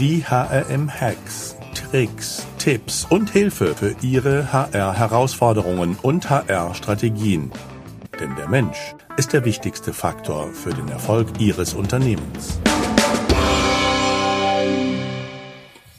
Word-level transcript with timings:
Die 0.00 0.24
HRM-Hacks, 0.24 1.58
Tricks, 1.74 2.46
Tipps 2.56 3.06
und 3.10 3.28
Hilfe 3.28 3.74
für 3.74 3.94
Ihre 4.00 4.50
HR-Herausforderungen 4.50 5.98
und 6.00 6.30
HR-Strategien. 6.30 7.52
Denn 8.18 8.34
der 8.34 8.48
Mensch 8.48 8.94
ist 9.18 9.34
der 9.34 9.44
wichtigste 9.44 9.92
Faktor 9.92 10.54
für 10.54 10.70
den 10.70 10.88
Erfolg 10.88 11.38
Ihres 11.38 11.74
Unternehmens. 11.74 12.58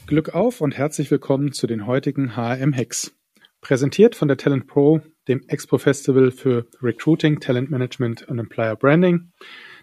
Glück 0.08 0.34
auf 0.34 0.60
und 0.60 0.76
herzlich 0.76 1.08
willkommen 1.12 1.52
zu 1.52 1.68
den 1.68 1.86
heutigen 1.86 2.34
HRM-Hacks. 2.34 3.12
Präsentiert 3.60 4.16
von 4.16 4.26
der 4.26 4.36
Talent 4.36 4.66
Pro, 4.66 5.00
dem 5.28 5.44
Expo 5.46 5.78
Festival 5.78 6.32
für 6.32 6.66
Recruiting, 6.82 7.38
Talent 7.38 7.70
Management 7.70 8.26
und 8.28 8.40
Employer 8.40 8.74
Branding 8.74 9.30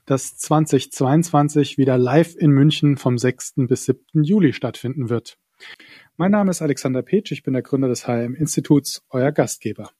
das 0.06 0.38
2022 0.38 1.78
wieder 1.78 1.98
live 1.98 2.36
in 2.36 2.52
München 2.52 2.98
vom 2.98 3.18
6. 3.18 3.54
bis 3.68 3.86
7. 3.86 4.24
Juli 4.24 4.52
stattfinden 4.54 5.10
wird. 5.10 5.38
Mein 6.18 6.32
Name 6.32 6.52
ist 6.52 6.62
Alexander 6.62 7.02
Petsch, 7.02 7.32
ich 7.32 7.42
bin 7.44 7.54
der 7.54 7.64
Gründer 7.64 7.88
des 7.88 8.06
HM-Instituts, 8.08 9.04
euer 9.10 9.32
Gastgeber. 9.32 9.92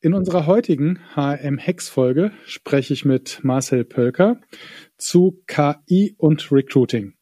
In 0.00 0.14
unserer 0.14 0.46
heutigen 0.46 1.00
HM-Hex-Folge 1.14 2.32
spreche 2.44 2.94
ich 2.94 3.04
mit 3.04 3.40
Marcel 3.42 3.84
Pölker 3.84 4.40
zu 4.98 5.42
KI 5.46 6.14
und 6.18 6.50
Recruiting. 6.52 7.14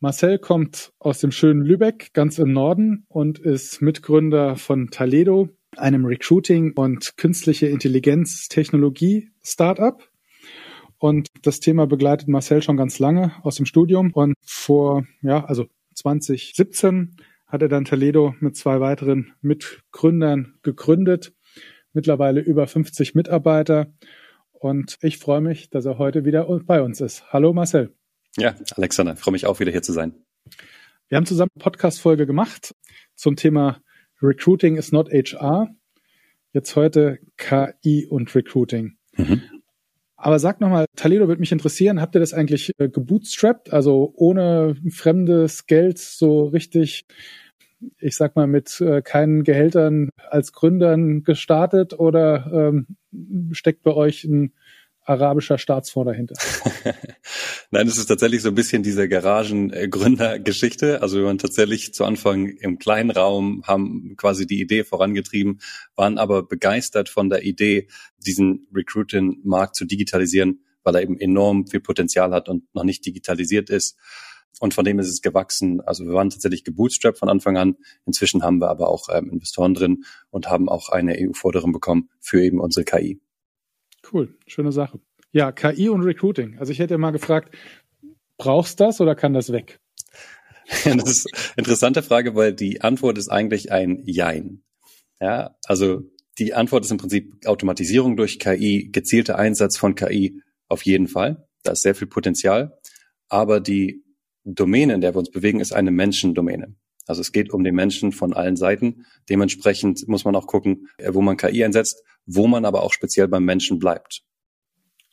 Marcel 0.00 0.38
kommt 0.38 0.92
aus 0.98 1.20
dem 1.20 1.30
schönen 1.30 1.62
Lübeck, 1.62 2.12
ganz 2.12 2.38
im 2.38 2.52
Norden, 2.52 3.06
und 3.08 3.38
ist 3.38 3.80
Mitgründer 3.80 4.56
von 4.56 4.90
Taledo, 4.90 5.48
einem 5.76 6.04
Recruiting- 6.04 6.72
und 6.74 7.16
künstliche 7.16 7.68
Intelligenz-Technologie-Startup. 7.68 10.02
Und 11.04 11.28
das 11.42 11.60
Thema 11.60 11.86
begleitet 11.86 12.28
Marcel 12.28 12.62
schon 12.62 12.78
ganz 12.78 12.98
lange 12.98 13.34
aus 13.42 13.56
dem 13.56 13.66
Studium. 13.66 14.10
Und 14.12 14.32
vor, 14.40 15.06
ja, 15.20 15.44
also 15.44 15.66
2017 15.96 17.18
hat 17.46 17.60
er 17.60 17.68
dann 17.68 17.84
Toledo 17.84 18.34
mit 18.40 18.56
zwei 18.56 18.80
weiteren 18.80 19.34
Mitgründern 19.42 20.54
gegründet. 20.62 21.34
Mittlerweile 21.92 22.40
über 22.40 22.66
50 22.66 23.14
Mitarbeiter. 23.14 23.92
Und 24.52 24.96
ich 25.02 25.18
freue 25.18 25.42
mich, 25.42 25.68
dass 25.68 25.84
er 25.84 25.98
heute 25.98 26.24
wieder 26.24 26.46
bei 26.64 26.80
uns 26.80 27.02
ist. 27.02 27.30
Hallo 27.30 27.52
Marcel. 27.52 27.94
Ja, 28.38 28.54
Alexander, 28.74 29.14
freue 29.14 29.32
mich 29.32 29.44
auch 29.44 29.60
wieder 29.60 29.72
hier 29.72 29.82
zu 29.82 29.92
sein. 29.92 30.14
Wir 31.08 31.16
haben 31.16 31.26
zusammen 31.26 31.50
eine 31.54 31.64
Podcast-Folge 31.64 32.24
gemacht 32.24 32.74
zum 33.14 33.36
Thema 33.36 33.82
Recruiting 34.22 34.76
is 34.76 34.90
not 34.90 35.10
HR. 35.12 35.68
Jetzt 36.54 36.74
heute 36.76 37.18
KI 37.36 38.06
und 38.08 38.34
Recruiting. 38.34 38.96
Mhm. 39.18 39.42
Aber 40.24 40.38
sag 40.38 40.58
nochmal, 40.62 40.86
Taledo 40.96 41.28
würde 41.28 41.40
mich 41.40 41.52
interessieren, 41.52 42.00
habt 42.00 42.16
ihr 42.16 42.20
das 42.20 42.32
eigentlich 42.32 42.72
äh, 42.78 42.88
gebootstrapped, 42.88 43.70
also 43.74 44.14
ohne 44.16 44.74
fremdes 44.88 45.66
Geld 45.66 45.98
so 45.98 46.44
richtig, 46.44 47.04
ich 47.98 48.16
sag 48.16 48.34
mal, 48.34 48.46
mit 48.46 48.80
äh, 48.80 49.02
keinen 49.02 49.44
Gehältern 49.44 50.08
als 50.30 50.54
Gründern 50.54 51.24
gestartet? 51.24 51.92
Oder 51.98 52.70
ähm, 52.72 52.86
steckt 53.52 53.82
bei 53.82 53.92
euch 53.92 54.24
ein 54.24 54.54
arabischer 55.04 55.58
Staatsfonds 55.58 56.10
dahinter? 56.10 56.34
Nein, 57.70 57.86
es 57.86 57.98
ist 57.98 58.06
tatsächlich 58.06 58.42
so 58.42 58.48
ein 58.48 58.54
bisschen 58.54 58.82
diese 58.82 59.08
Garagengründergeschichte. 59.08 61.02
Also 61.02 61.18
wir 61.18 61.24
waren 61.26 61.38
tatsächlich 61.38 61.94
zu 61.94 62.04
Anfang 62.04 62.48
im 62.48 62.78
kleinen 62.78 63.10
Raum, 63.10 63.62
haben 63.66 64.14
quasi 64.16 64.46
die 64.46 64.60
Idee 64.60 64.84
vorangetrieben, 64.84 65.60
waren 65.94 66.18
aber 66.18 66.42
begeistert 66.42 67.08
von 67.08 67.28
der 67.28 67.44
Idee, 67.44 67.88
diesen 68.18 68.66
Recruiting-Markt 68.74 69.76
zu 69.76 69.84
digitalisieren, 69.84 70.64
weil 70.82 70.96
er 70.96 71.02
eben 71.02 71.18
enorm 71.18 71.66
viel 71.66 71.80
Potenzial 71.80 72.32
hat 72.32 72.48
und 72.48 72.64
noch 72.74 72.84
nicht 72.84 73.04
digitalisiert 73.04 73.70
ist. 73.70 73.96
Und 74.60 74.72
von 74.72 74.84
dem 74.84 74.98
ist 74.98 75.08
es 75.08 75.20
gewachsen. 75.20 75.80
Also 75.80 76.04
wir 76.06 76.14
waren 76.14 76.30
tatsächlich 76.30 76.64
gebootstrapped 76.64 77.18
von 77.18 77.28
Anfang 77.28 77.56
an. 77.56 77.76
Inzwischen 78.06 78.42
haben 78.42 78.60
wir 78.60 78.68
aber 78.68 78.88
auch 78.88 79.08
ähm, 79.12 79.30
Investoren 79.30 79.74
drin 79.74 80.04
und 80.30 80.48
haben 80.48 80.68
auch 80.68 80.90
eine 80.90 81.16
EU-Forderung 81.18 81.72
bekommen 81.72 82.08
für 82.20 82.42
eben 82.42 82.60
unsere 82.60 82.84
KI. 82.84 83.20
Cool, 84.14 84.32
schöne 84.46 84.70
Sache. 84.70 85.00
Ja, 85.32 85.50
KI 85.50 85.88
und 85.88 86.02
Recruiting. 86.02 86.56
Also 86.60 86.70
ich 86.70 86.78
hätte 86.78 86.96
mal 86.98 87.10
gefragt, 87.10 87.52
brauchst 88.38 88.78
das 88.78 89.00
oder 89.00 89.16
kann 89.16 89.34
das 89.34 89.50
weg? 89.50 89.80
Ja, 90.84 90.94
das 90.96 91.10
ist 91.10 91.34
eine 91.34 91.54
interessante 91.56 92.00
Frage, 92.04 92.36
weil 92.36 92.54
die 92.54 92.80
Antwort 92.80 93.18
ist 93.18 93.28
eigentlich 93.28 93.72
ein 93.72 94.04
Jein. 94.06 94.62
Ja, 95.20 95.56
also 95.64 96.02
die 96.38 96.54
Antwort 96.54 96.84
ist 96.84 96.92
im 96.92 96.98
Prinzip 96.98 97.44
Automatisierung 97.44 98.16
durch 98.16 98.38
KI, 98.38 98.88
gezielter 98.92 99.36
Einsatz 99.36 99.76
von 99.76 99.96
KI 99.96 100.40
auf 100.68 100.82
jeden 100.82 101.08
Fall. 101.08 101.48
Da 101.64 101.72
ist 101.72 101.82
sehr 101.82 101.96
viel 101.96 102.06
Potenzial. 102.06 102.78
Aber 103.28 103.58
die 103.58 104.04
Domäne, 104.44 104.94
in 104.94 105.00
der 105.00 105.14
wir 105.14 105.18
uns 105.18 105.30
bewegen, 105.32 105.58
ist 105.58 105.72
eine 105.72 105.90
Menschendomäne. 105.90 106.76
Also 107.06 107.20
es 107.20 107.32
geht 107.32 107.52
um 107.52 107.64
den 107.64 107.74
Menschen 107.74 108.12
von 108.12 108.32
allen 108.32 108.56
Seiten. 108.56 109.06
Dementsprechend 109.28 110.08
muss 110.08 110.24
man 110.24 110.34
auch 110.36 110.46
gucken, 110.46 110.88
äh, 110.98 111.12
wo 111.12 111.20
man 111.20 111.36
KI 111.36 111.64
einsetzt, 111.64 112.02
wo 112.26 112.46
man 112.46 112.64
aber 112.64 112.82
auch 112.82 112.92
speziell 112.92 113.28
beim 113.28 113.44
Menschen 113.44 113.78
bleibt. 113.78 114.22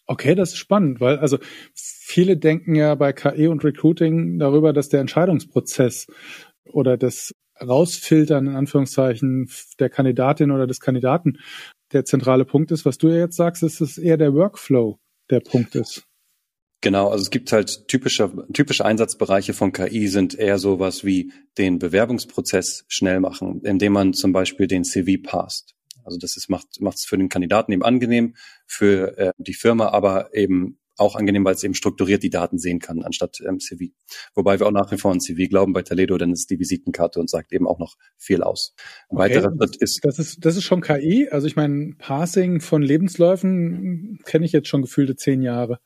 Okay, 0.08 0.36
das 0.36 0.50
ist 0.50 0.58
spannend, 0.58 1.00
weil 1.00 1.20
also 1.20 1.38
viele 1.74 2.36
denken 2.36 2.76
ja 2.76 2.96
bei 2.96 3.14
KI 3.14 3.48
und 3.48 3.64
Recruiting 3.64 4.40
darüber, 4.40 4.74
dass 4.74 4.90
der 4.90 5.00
Entscheidungsprozess 5.00 6.08
oder 6.66 6.98
das 6.98 7.34
Rausfiltern 7.62 8.48
in 8.48 8.56
Anführungszeichen 8.56 9.50
der 9.80 9.90
Kandidatin 9.90 10.52
oder 10.52 10.68
des 10.68 10.80
Kandidaten 10.80 11.38
der 11.94 12.06
zentrale 12.06 12.46
Punkt 12.46 12.72
ist. 12.72 12.86
Was 12.86 12.98
du 12.98 13.10
ja 13.10 13.18
jetzt 13.18 13.38
sagst, 13.38 13.64
ist 13.64 13.82
es 13.82 13.98
eher 13.98 14.18
der 14.18 14.34
Workflow 14.34 15.00
der 15.30 15.42
Punkt 15.42 15.76
ist. 15.76 16.04
Genau, 16.82 17.10
also 17.10 17.22
es 17.22 17.30
gibt 17.30 17.52
halt 17.52 17.88
typische, 17.88 18.32
typische 18.54 18.84
Einsatzbereiche 18.84 19.54
von 19.54 19.72
KI 19.72 20.08
sind 20.08 20.34
eher 20.34 20.58
sowas 20.58 21.06
wie 21.06 21.32
den 21.60 21.78
Bewerbungsprozess 21.78 22.86
schnell 22.88 23.20
machen, 23.20 23.62
indem 23.64 23.94
man 23.94 24.14
zum 24.14 24.34
Beispiel 24.34 24.66
den 24.66 24.84
CV 24.84 25.22
passt. 25.22 25.76
Also 26.04 26.18
das 26.18 26.36
ist, 26.36 26.50
macht 26.50 26.68
es 26.80 27.06
für 27.06 27.18
den 27.20 27.30
Kandidaten 27.30 27.72
eben 27.72 27.84
angenehm, 27.84 28.36
für 28.66 29.16
äh, 29.20 29.32
die 29.38 29.54
Firma 29.54 29.90
aber 29.90 30.34
eben 30.34 30.80
auch 30.98 31.16
angenehm, 31.16 31.46
weil 31.46 31.56
es 31.56 31.64
eben 31.64 31.74
strukturiert 31.74 32.24
die 32.24 32.30
Daten 32.30 32.58
sehen 32.58 32.80
kann, 32.80 33.04
anstatt 33.04 33.42
ähm, 33.48 33.60
CV. 33.60 33.94
Wobei 34.36 34.60
wir 34.60 34.68
auch 34.68 34.72
nach 34.72 34.92
wie 34.92 34.98
vor 34.98 35.12
an 35.12 35.20
CV 35.20 35.50
glauben 35.50 35.74
bei 35.74 35.82
Toledo, 35.82 36.18
denn 36.18 36.32
es 36.32 36.42
ist 36.42 36.50
die 36.50 36.60
Visitenkarte 36.60 37.20
und 37.20 37.30
sagt 37.30 37.54
eben 37.54 37.68
auch 37.68 37.80
noch 37.80 37.96
viel 38.18 38.44
aus. 38.44 38.74
Ein 39.10 39.18
okay, 39.18 39.24
weiterer 39.24 39.52
Schritt 39.58 39.76
ist. 39.78 40.00
Das 40.04 40.20
ist, 40.20 40.46
das 40.46 40.58
ist 40.58 40.64
schon 40.64 40.82
KI. 40.82 41.30
Also 41.30 41.48
ich 41.48 41.56
meine, 41.56 41.94
Parsing 41.98 42.62
von 42.62 42.82
Lebensläufen 42.82 44.20
kenne 44.26 44.46
ich 44.46 44.52
jetzt 44.52 44.68
schon 44.68 44.82
gefühlte 44.82 45.16
zehn 45.16 45.42
Jahre. 45.42 45.80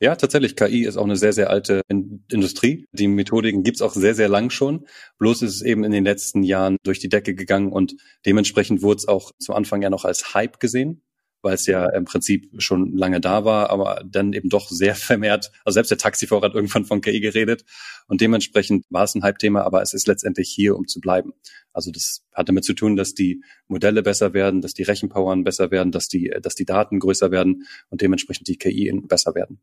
Ja, 0.00 0.16
tatsächlich. 0.16 0.56
KI 0.56 0.84
ist 0.84 0.96
auch 0.96 1.04
eine 1.04 1.16
sehr, 1.16 1.32
sehr 1.32 1.50
alte 1.50 1.82
Industrie. 1.88 2.86
Die 2.92 3.08
Methodiken 3.08 3.62
gibt's 3.62 3.82
auch 3.82 3.94
sehr, 3.94 4.14
sehr 4.14 4.28
lang 4.28 4.50
schon. 4.50 4.86
Bloß 5.18 5.42
ist 5.42 5.56
es 5.56 5.62
eben 5.62 5.84
in 5.84 5.92
den 5.92 6.04
letzten 6.04 6.42
Jahren 6.42 6.76
durch 6.82 6.98
die 6.98 7.08
Decke 7.08 7.34
gegangen 7.34 7.72
und 7.72 7.94
dementsprechend 8.26 8.82
wurde 8.82 8.98
es 8.98 9.08
auch 9.08 9.32
zu 9.38 9.54
Anfang 9.54 9.82
ja 9.82 9.90
noch 9.90 10.04
als 10.04 10.34
Hype 10.34 10.60
gesehen 10.60 11.02
weil 11.42 11.54
es 11.54 11.66
ja 11.66 11.88
im 11.90 12.04
Prinzip 12.04 12.50
schon 12.58 12.96
lange 12.96 13.20
da 13.20 13.44
war, 13.44 13.70
aber 13.70 14.02
dann 14.06 14.32
eben 14.32 14.48
doch 14.48 14.68
sehr 14.68 14.94
vermehrt, 14.94 15.52
also 15.64 15.74
selbst 15.74 15.90
der 15.90 15.98
Taxifahrer 15.98 16.46
hat 16.46 16.54
irgendwann 16.54 16.84
von 16.84 17.00
KI 17.00 17.20
geredet 17.20 17.64
und 18.06 18.20
dementsprechend 18.20 18.84
war 18.90 19.04
es 19.04 19.14
ein 19.14 19.22
Hype-Thema, 19.22 19.62
aber 19.62 19.82
es 19.82 19.94
ist 19.94 20.06
letztendlich 20.06 20.50
hier, 20.50 20.76
um 20.76 20.86
zu 20.86 21.00
bleiben. 21.00 21.32
Also 21.72 21.90
das 21.90 22.24
hat 22.32 22.48
damit 22.48 22.64
zu 22.64 22.74
tun, 22.74 22.96
dass 22.96 23.14
die 23.14 23.42
Modelle 23.68 24.02
besser 24.02 24.34
werden, 24.34 24.60
dass 24.60 24.74
die 24.74 24.82
Rechenpowern 24.82 25.44
besser 25.44 25.70
werden, 25.70 25.92
dass 25.92 26.08
die, 26.08 26.32
dass 26.40 26.54
die 26.54 26.64
Daten 26.64 27.00
größer 27.00 27.30
werden 27.30 27.66
und 27.90 28.00
dementsprechend 28.00 28.48
die 28.48 28.56
KI 28.56 28.92
besser 29.06 29.34
werden. 29.34 29.60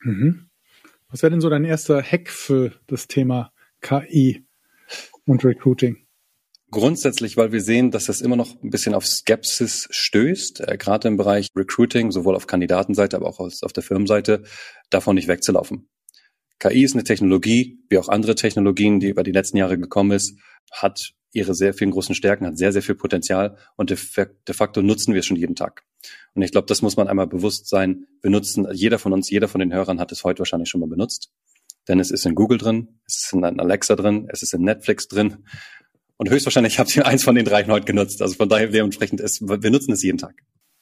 Mhm. 0.00 0.50
Was 1.08 1.22
wäre 1.22 1.30
denn 1.30 1.40
so 1.40 1.48
dein 1.48 1.64
erster 1.64 2.02
Hack 2.02 2.28
für 2.28 2.72
das 2.86 3.06
Thema 3.06 3.52
KI 3.80 4.44
und 5.24 5.44
Recruiting? 5.44 6.03
Grundsätzlich, 6.74 7.36
weil 7.36 7.52
wir 7.52 7.60
sehen, 7.60 7.92
dass 7.92 8.06
das 8.06 8.20
immer 8.20 8.34
noch 8.34 8.60
ein 8.60 8.70
bisschen 8.70 8.94
auf 8.94 9.06
Skepsis 9.06 9.86
stößt, 9.92 10.60
äh, 10.66 10.76
gerade 10.76 11.06
im 11.06 11.16
Bereich 11.16 11.46
Recruiting, 11.54 12.10
sowohl 12.10 12.34
auf 12.34 12.48
Kandidatenseite, 12.48 13.16
aber 13.16 13.28
auch 13.28 13.38
auf 13.38 13.72
der 13.72 13.82
Firmenseite, 13.84 14.42
davon 14.90 15.14
nicht 15.14 15.28
wegzulaufen. 15.28 15.88
KI 16.58 16.82
ist 16.82 16.94
eine 16.94 17.04
Technologie, 17.04 17.78
wie 17.88 17.98
auch 17.98 18.08
andere 18.08 18.34
Technologien, 18.34 18.98
die 18.98 19.06
über 19.06 19.22
die 19.22 19.30
letzten 19.30 19.56
Jahre 19.56 19.78
gekommen 19.78 20.10
ist, 20.10 20.36
hat 20.72 21.12
ihre 21.30 21.54
sehr 21.54 21.74
vielen 21.74 21.92
großen 21.92 22.16
Stärken, 22.16 22.44
hat 22.44 22.58
sehr, 22.58 22.72
sehr 22.72 22.82
viel 22.82 22.96
Potenzial 22.96 23.56
und 23.76 23.90
de, 23.90 23.98
de 24.16 24.54
facto 24.54 24.82
nutzen 24.82 25.14
wir 25.14 25.20
es 25.20 25.26
schon 25.26 25.36
jeden 25.36 25.54
Tag. 25.54 25.84
Und 26.34 26.42
ich 26.42 26.50
glaube, 26.50 26.66
das 26.66 26.82
muss 26.82 26.96
man 26.96 27.06
einmal 27.06 27.28
bewusst 27.28 27.68
sein. 27.68 28.06
Wir 28.20 28.32
nutzen, 28.32 28.66
jeder 28.72 28.98
von 28.98 29.12
uns, 29.12 29.30
jeder 29.30 29.46
von 29.46 29.60
den 29.60 29.72
Hörern 29.72 30.00
hat 30.00 30.10
es 30.10 30.24
heute 30.24 30.40
wahrscheinlich 30.40 30.70
schon 30.70 30.80
mal 30.80 30.88
benutzt. 30.88 31.30
Denn 31.86 32.00
es 32.00 32.10
ist 32.10 32.26
in 32.26 32.34
Google 32.34 32.58
drin, 32.58 32.98
es 33.06 33.26
ist 33.26 33.32
in 33.32 33.44
Alexa 33.44 33.94
drin, 33.94 34.26
es 34.32 34.42
ist 34.42 34.54
in 34.54 34.62
Netflix 34.62 35.06
drin. 35.06 35.44
Und 36.24 36.30
höchstwahrscheinlich 36.30 36.78
habt 36.78 36.96
ihr 36.96 37.06
eins 37.06 37.22
von 37.22 37.34
den 37.34 37.44
dreien 37.44 37.70
heute 37.70 37.84
genutzt. 37.84 38.22
Also 38.22 38.34
von 38.36 38.48
daher 38.48 38.68
dementsprechend 38.68 39.20
ist, 39.20 39.42
wir 39.42 39.70
nutzen 39.70 39.92
es 39.92 40.02
jeden 40.02 40.16
Tag. 40.16 40.34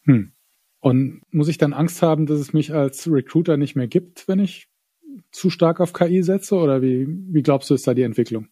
Hm. 0.04 0.30
Und 0.78 1.20
muss 1.32 1.48
ich 1.48 1.58
dann 1.58 1.72
Angst 1.72 2.00
haben, 2.00 2.26
dass 2.26 2.38
es 2.38 2.52
mich 2.52 2.72
als 2.72 3.10
Recruiter 3.10 3.56
nicht 3.56 3.74
mehr 3.74 3.88
gibt, 3.88 4.28
wenn 4.28 4.38
ich 4.38 4.68
zu 5.32 5.50
stark 5.50 5.80
auf 5.80 5.92
KI 5.92 6.22
setze? 6.22 6.54
Oder 6.54 6.80
wie, 6.80 7.08
wie 7.08 7.42
glaubst 7.42 7.70
du, 7.70 7.74
ist 7.74 7.88
da 7.88 7.94
die 7.94 8.02
Entwicklung? 8.02 8.46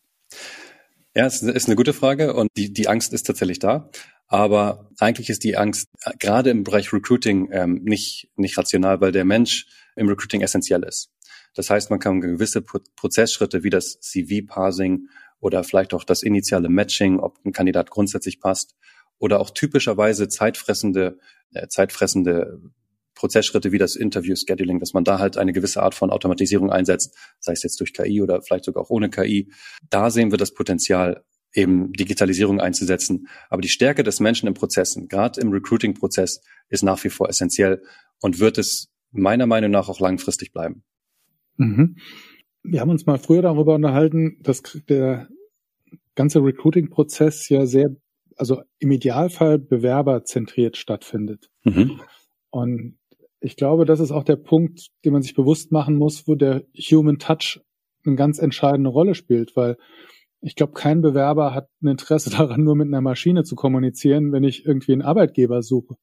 Ja, 1.14 1.26
es 1.26 1.42
ist 1.42 1.66
eine 1.66 1.76
gute 1.76 1.92
Frage 1.92 2.34
und 2.34 2.48
die, 2.56 2.72
die 2.72 2.88
Angst 2.88 3.12
ist 3.12 3.24
tatsächlich 3.24 3.60
da. 3.60 3.88
Aber 4.26 4.90
eigentlich 4.98 5.30
ist 5.30 5.44
die 5.44 5.56
Angst 5.56 5.86
gerade 6.18 6.50
im 6.50 6.64
Bereich 6.64 6.92
Recruiting 6.92 7.50
ähm, 7.52 7.82
nicht, 7.84 8.30
nicht 8.34 8.58
rational, 8.58 9.00
weil 9.00 9.12
der 9.12 9.24
Mensch 9.24 9.66
im 9.94 10.08
Recruiting 10.08 10.40
essentiell 10.40 10.82
ist. 10.82 11.12
Das 11.54 11.70
heißt, 11.70 11.90
man 11.90 12.00
kann 12.00 12.20
gewisse 12.20 12.62
Prozessschritte 12.62 13.62
wie 13.62 13.70
das 13.70 14.00
CV-Parsing 14.00 15.08
oder 15.40 15.64
vielleicht 15.64 15.94
auch 15.94 16.04
das 16.04 16.22
initiale 16.22 16.68
Matching, 16.68 17.18
ob 17.18 17.38
ein 17.44 17.52
Kandidat 17.52 17.90
grundsätzlich 17.90 18.40
passt, 18.40 18.76
oder 19.18 19.40
auch 19.40 19.50
typischerweise 19.50 20.28
zeitfressende, 20.28 21.18
äh, 21.52 21.68
zeitfressende 21.68 22.60
Prozessschritte 23.14 23.70
wie 23.70 23.78
das 23.78 23.96
Interview-Scheduling, 23.96 24.80
dass 24.80 24.94
man 24.94 25.04
da 25.04 25.18
halt 25.18 25.36
eine 25.36 25.52
gewisse 25.52 25.82
Art 25.82 25.94
von 25.94 26.10
Automatisierung 26.10 26.72
einsetzt, 26.72 27.14
sei 27.38 27.52
es 27.52 27.62
jetzt 27.62 27.78
durch 27.80 27.92
KI 27.92 28.22
oder 28.22 28.40
vielleicht 28.40 28.64
sogar 28.64 28.82
auch 28.82 28.90
ohne 28.90 29.10
KI. 29.10 29.52
Da 29.90 30.10
sehen 30.10 30.30
wir 30.30 30.38
das 30.38 30.54
Potenzial, 30.54 31.22
eben 31.52 31.92
Digitalisierung 31.92 32.60
einzusetzen. 32.60 33.28
Aber 33.50 33.60
die 33.60 33.68
Stärke 33.68 34.04
des 34.04 34.20
Menschen 34.20 34.46
im 34.46 34.54
Prozessen, 34.54 35.08
gerade 35.08 35.40
im 35.40 35.50
Recruiting-Prozess, 35.50 36.40
ist 36.68 36.82
nach 36.82 37.02
wie 37.04 37.10
vor 37.10 37.28
essentiell 37.28 37.82
und 38.20 38.38
wird 38.38 38.56
es 38.56 38.88
meiner 39.10 39.46
Meinung 39.46 39.70
nach 39.70 39.88
auch 39.88 40.00
langfristig 40.00 40.52
bleiben. 40.52 40.82
Mhm. 41.56 41.96
Wir 42.62 42.80
haben 42.80 42.90
uns 42.90 43.06
mal 43.06 43.18
früher 43.18 43.42
darüber 43.42 43.74
unterhalten, 43.74 44.38
dass 44.42 44.62
der 44.88 45.28
ganze 46.14 46.40
Recruiting-Prozess 46.40 47.48
ja 47.48 47.66
sehr, 47.66 47.96
also 48.36 48.62
im 48.78 48.90
Idealfall 48.90 49.58
bewerberzentriert 49.58 50.76
stattfindet. 50.76 51.50
Mhm. 51.64 52.00
Und 52.50 52.98
ich 53.40 53.56
glaube, 53.56 53.86
das 53.86 54.00
ist 54.00 54.12
auch 54.12 54.24
der 54.24 54.36
Punkt, 54.36 54.88
den 55.04 55.12
man 55.12 55.22
sich 55.22 55.34
bewusst 55.34 55.72
machen 55.72 55.96
muss, 55.96 56.28
wo 56.28 56.34
der 56.34 56.64
Human 56.76 57.18
Touch 57.18 57.60
eine 58.04 58.16
ganz 58.16 58.38
entscheidende 58.38 58.90
Rolle 58.90 59.14
spielt, 59.14 59.56
weil 59.56 59.76
ich 60.42 60.54
glaube, 60.54 60.72
kein 60.72 61.02
Bewerber 61.02 61.54
hat 61.54 61.68
ein 61.82 61.88
Interesse 61.88 62.30
daran, 62.36 62.64
nur 62.64 62.76
mit 62.76 62.88
einer 62.88 63.00
Maschine 63.00 63.44
zu 63.44 63.56
kommunizieren, 63.56 64.32
wenn 64.32 64.44
ich 64.44 64.66
irgendwie 64.66 64.92
einen 64.92 65.02
Arbeitgeber 65.02 65.62
suche. 65.62 65.96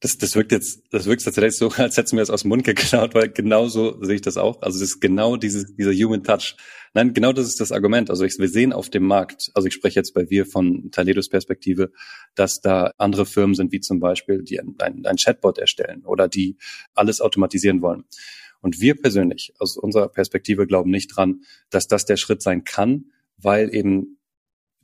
Das, 0.00 0.18
das 0.18 0.36
wirkt 0.36 0.52
jetzt, 0.52 0.82
das 0.90 1.06
wirkt 1.06 1.24
tatsächlich 1.24 1.56
so, 1.56 1.68
als 1.76 1.96
hättest 1.96 2.12
du 2.12 2.16
mir 2.16 2.22
das 2.22 2.30
aus 2.30 2.42
dem 2.42 2.48
Mund 2.48 2.64
geklaut, 2.64 3.14
weil 3.14 3.30
genau 3.30 3.68
so 3.68 4.02
sehe 4.02 4.16
ich 4.16 4.22
das 4.22 4.36
auch. 4.36 4.60
Also 4.62 4.78
das 4.78 4.90
ist 4.90 5.00
genau 5.00 5.36
dieses, 5.36 5.74
dieser 5.74 5.92
Human 5.92 6.22
Touch. 6.22 6.56
Nein, 6.94 7.12
genau 7.14 7.32
das 7.32 7.46
ist 7.46 7.60
das 7.60 7.72
Argument. 7.72 8.10
Also 8.10 8.24
ich, 8.24 8.38
wir 8.38 8.48
sehen 8.48 8.72
auf 8.72 8.90
dem 8.90 9.04
Markt, 9.04 9.50
also 9.54 9.68
ich 9.68 9.74
spreche 9.74 9.98
jetzt 10.00 10.14
bei 10.14 10.30
wir 10.30 10.46
von 10.46 10.90
Taledos 10.90 11.28
Perspektive, 11.28 11.92
dass 12.34 12.60
da 12.60 12.92
andere 12.98 13.26
Firmen 13.26 13.54
sind, 13.54 13.72
wie 13.72 13.80
zum 13.80 14.00
Beispiel, 14.00 14.42
die 14.42 14.60
ein, 14.60 14.76
ein 14.78 15.16
Chatbot 15.16 15.58
erstellen 15.58 16.04
oder 16.04 16.28
die 16.28 16.56
alles 16.94 17.20
automatisieren 17.20 17.82
wollen. 17.82 18.04
Und 18.60 18.80
wir 18.80 18.94
persönlich, 18.94 19.52
aus 19.58 19.76
unserer 19.76 20.08
Perspektive, 20.08 20.66
glauben 20.66 20.90
nicht 20.90 21.08
dran, 21.14 21.42
dass 21.70 21.86
das 21.86 22.04
der 22.04 22.16
Schritt 22.16 22.42
sein 22.42 22.64
kann, 22.64 23.12
weil 23.36 23.74
eben 23.74 24.18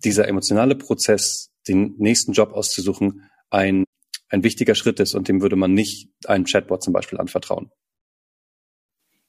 dieser 0.04 0.28
emotionale 0.28 0.76
Prozess, 0.76 1.50
den 1.68 1.94
nächsten 1.98 2.32
Job 2.32 2.52
auszusuchen, 2.52 3.30
ein, 3.50 3.84
ein 4.32 4.42
wichtiger 4.42 4.74
Schritt 4.74 4.98
ist 4.98 5.14
und 5.14 5.28
dem 5.28 5.42
würde 5.42 5.56
man 5.56 5.74
nicht 5.74 6.08
einem 6.26 6.44
Chatbot 6.44 6.82
zum 6.82 6.92
Beispiel 6.92 7.18
anvertrauen. 7.18 7.70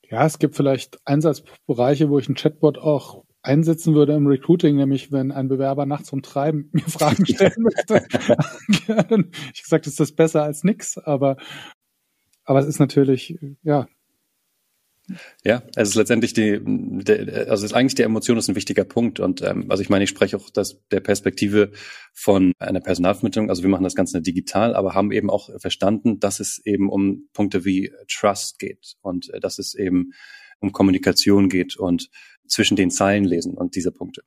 Ja, 0.09 0.25
es 0.25 0.39
gibt 0.39 0.55
vielleicht 0.55 0.99
Einsatzbereiche, 1.05 2.09
wo 2.09 2.19
ich 2.19 2.27
einen 2.27 2.35
Chatbot 2.35 2.77
auch 2.77 3.25
einsetzen 3.41 3.93
würde 3.93 4.13
im 4.13 4.27
Recruiting, 4.27 4.77
nämlich 4.77 5.11
wenn 5.11 5.33
ein 5.33 5.49
Bewerber 5.49 5.85
nachts 5.85 6.13
um 6.13 6.21
Treiben 6.21 6.69
mir 6.71 6.83
Fragen 6.83 7.25
stellen 7.25 7.51
möchte. 7.57 8.07
ich 9.53 9.63
gesagt, 9.63 9.87
ist 9.87 9.99
das 9.99 10.13
besser 10.13 10.43
als 10.43 10.63
nix, 10.63 10.97
aber, 10.97 11.35
aber 12.45 12.59
es 12.59 12.67
ist 12.67 12.79
natürlich, 12.79 13.37
ja, 13.61 13.87
ja, 15.43 15.63
es 15.75 15.89
ist 15.89 15.95
letztendlich 15.95 16.33
die, 16.33 16.59
der, 16.63 17.49
also 17.49 17.65
ist 17.65 17.73
eigentlich 17.73 17.95
die 17.95 18.03
Emotion 18.03 18.37
ist 18.37 18.47
ein 18.47 18.55
wichtiger 18.55 18.85
Punkt 18.85 19.19
und 19.19 19.41
ähm, 19.41 19.69
also 19.69 19.83
ich 19.83 19.89
meine, 19.89 20.05
ich 20.05 20.09
spreche 20.09 20.37
auch 20.37 20.49
das 20.49 20.81
der 20.91 21.01
Perspektive 21.01 21.71
von 22.13 22.53
einer 22.59 22.79
Personalvermittlung. 22.79 23.49
Also 23.49 23.63
wir 23.63 23.69
machen 23.69 23.83
das 23.83 23.95
Ganze 23.95 24.21
digital, 24.21 24.75
aber 24.75 24.93
haben 24.93 25.11
eben 25.11 25.29
auch 25.29 25.49
verstanden, 25.59 26.19
dass 26.19 26.39
es 26.39 26.61
eben 26.63 26.89
um 26.89 27.27
Punkte 27.33 27.65
wie 27.65 27.91
Trust 28.07 28.59
geht 28.59 28.95
und 29.01 29.33
äh, 29.33 29.39
dass 29.39 29.59
es 29.59 29.75
eben 29.75 30.13
um 30.59 30.71
Kommunikation 30.71 31.49
geht 31.49 31.75
und 31.75 32.09
zwischen 32.47 32.77
den 32.77 32.91
Zeilen 32.91 33.25
lesen 33.25 33.55
und 33.55 33.75
diese 33.75 33.91
Punkte. 33.91 34.21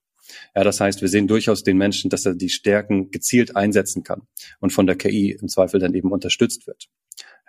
Ja, 0.55 0.65
das 0.65 0.81
heißt, 0.81 1.01
wir 1.01 1.09
sehen 1.09 1.29
durchaus 1.29 1.63
den 1.63 1.79
Menschen, 1.79 2.11
dass 2.11 2.27
er 2.27 2.35
die 2.35 2.49
Stärken 2.49 3.11
gezielt 3.11 3.57
einsetzen 3.57 4.03
kann 4.03 4.23
und 4.61 4.73
von 4.73 4.87
der 4.87 4.97
KI 4.97 5.31
im 5.41 5.49
Zweifel 5.49 5.81
dann 5.81 5.95
eben 5.95 6.11
unterstützt 6.13 6.67
wird. 6.67 6.89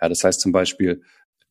Ja, 0.00 0.08
das 0.08 0.22
heißt 0.22 0.40
zum 0.40 0.52
Beispiel, 0.52 1.02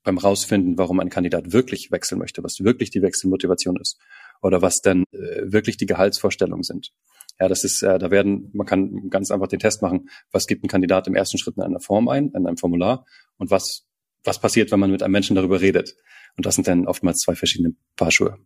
beim 0.08 0.18
Rausfinden, 0.18 0.78
warum 0.78 1.00
ein 1.02 1.10
Kandidat 1.10 1.52
wirklich 1.52 1.92
wechseln 1.92 2.18
möchte, 2.18 2.44
was 2.44 2.62
wirklich 2.62 2.90
die 2.90 3.02
Wechselmotivation 3.02 3.78
ist 3.78 4.00
oder 4.42 4.62
was 4.62 4.82
dann 4.82 5.04
äh, 5.12 5.52
wirklich 5.52 5.78
die 5.78 5.86
Gehaltsvorstellungen 5.86 6.64
sind. 6.64 6.94
Ja, 7.40 7.50
das 7.50 7.64
ist, 7.64 7.84
äh, 7.84 8.00
da 8.00 8.10
werden, 8.10 8.50
man 8.54 8.66
kann 8.66 9.10
ganz 9.10 9.30
einfach 9.32 9.48
den 9.48 9.60
Test 9.60 9.82
machen, 9.82 10.10
was 10.32 10.48
gibt 10.48 10.64
ein 10.64 10.70
Kandidat 10.70 11.08
im 11.08 11.16
ersten 11.16 11.38
Schritt 11.38 11.58
in 11.58 11.64
einer 11.64 11.82
Form 11.82 12.08
ein, 12.08 12.30
in 12.30 12.48
einem 12.48 12.58
Formular 12.58 13.06
und 13.38 13.52
was, 13.52 13.86
was 14.24 14.40
passiert, 14.40 14.72
wenn 14.72 14.80
man 14.80 14.92
mit 14.92 15.04
einem 15.04 15.12
Menschen 15.12 15.36
darüber 15.36 15.60
redet. 15.60 15.96
Und 16.38 16.46
das 16.46 16.56
sind 16.56 16.68
dann 16.68 16.88
oftmals 16.88 17.20
zwei 17.20 17.36
verschiedene 17.36 17.76
Paar 17.98 18.12
Schuhe. 18.12 18.38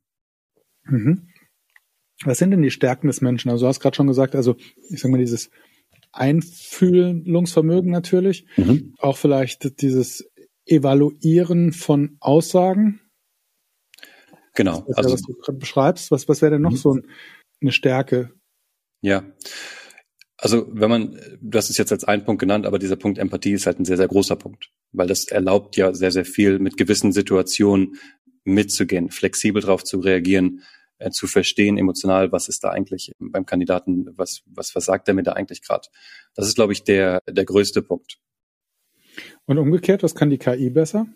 Mhm. 0.83 1.29
Was 2.23 2.39
sind 2.39 2.51
denn 2.51 2.61
die 2.61 2.71
Stärken 2.71 3.07
des 3.07 3.21
Menschen? 3.21 3.51
Also 3.51 3.65
du 3.65 3.69
hast 3.69 3.79
gerade 3.79 3.95
schon 3.95 4.07
gesagt, 4.07 4.35
also 4.35 4.55
ich 4.89 4.99
sage 4.99 5.11
mal 5.11 5.19
dieses 5.19 5.51
Einfühlungsvermögen 6.11 7.91
natürlich, 7.91 8.45
mhm. 8.57 8.95
auch 8.97 9.17
vielleicht 9.17 9.81
dieses 9.81 10.30
Evaluieren 10.71 11.73
von 11.73 12.17
Aussagen. 12.19 13.01
Genau. 14.55 14.85
Das 14.87 14.97
also, 14.97 15.13
was 15.13 15.21
du 15.21 15.33
gerade 15.33 15.57
beschreibst, 15.57 16.11
was, 16.11 16.27
was 16.27 16.41
wäre 16.41 16.53
denn 16.53 16.61
noch 16.61 16.71
mhm. 16.71 16.77
so 16.77 16.93
ein, 16.95 17.07
eine 17.61 17.71
Stärke? 17.71 18.31
Ja. 19.01 19.23
Also 20.37 20.67
wenn 20.71 20.89
man, 20.89 21.19
du 21.39 21.57
hast 21.57 21.69
es 21.69 21.77
jetzt 21.77 21.91
als 21.91 22.03
einen 22.03 22.25
Punkt 22.25 22.39
genannt, 22.39 22.65
aber 22.65 22.79
dieser 22.79 22.95
Punkt 22.95 23.19
Empathie 23.19 23.53
ist 23.53 23.67
halt 23.67 23.79
ein 23.79 23.85
sehr, 23.85 23.97
sehr 23.97 24.07
großer 24.07 24.35
Punkt, 24.35 24.71
weil 24.91 25.07
das 25.07 25.25
erlaubt 25.25 25.77
ja 25.77 25.93
sehr, 25.93 26.11
sehr 26.11 26.25
viel 26.25 26.57
mit 26.57 26.77
gewissen 26.77 27.11
Situationen 27.11 27.95
mitzugehen, 28.43 29.11
flexibel 29.11 29.61
darauf 29.61 29.83
zu 29.83 29.99
reagieren, 29.99 30.63
äh, 30.97 31.11
zu 31.11 31.27
verstehen 31.27 31.77
emotional, 31.77 32.31
was 32.31 32.47
ist 32.47 32.63
da 32.63 32.69
eigentlich 32.69 33.11
beim 33.19 33.45
Kandidaten, 33.45 34.07
was, 34.17 34.41
was, 34.45 34.73
was 34.75 34.85
sagt 34.85 35.07
er 35.07 35.13
mir 35.13 35.23
da 35.23 35.33
eigentlich 35.33 35.61
gerade. 35.61 35.87
Das 36.33 36.47
ist, 36.47 36.55
glaube 36.55 36.73
ich, 36.73 36.83
der, 36.83 37.21
der 37.29 37.45
größte 37.45 37.83
Punkt. 37.83 38.17
Und 39.45 39.57
umgekehrt, 39.57 40.03
was 40.03 40.15
kann 40.15 40.29
die 40.29 40.37
KI 40.37 40.69
besser? 40.69 41.07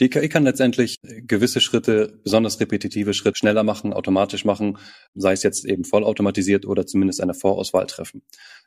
Die 0.00 0.08
KI 0.08 0.28
kann 0.28 0.42
letztendlich 0.42 0.96
gewisse 1.02 1.60
Schritte, 1.60 2.18
besonders 2.24 2.58
repetitive 2.58 3.14
Schritte, 3.14 3.38
schneller 3.38 3.62
machen, 3.62 3.92
automatisch 3.92 4.44
machen, 4.44 4.78
sei 5.14 5.32
es 5.32 5.44
jetzt 5.44 5.64
eben 5.64 5.84
vollautomatisiert 5.84 6.66
oder 6.66 6.84
zumindest 6.84 7.20
eine 7.20 7.34
Vorauswahl 7.34 7.86
treffen. 7.86 8.22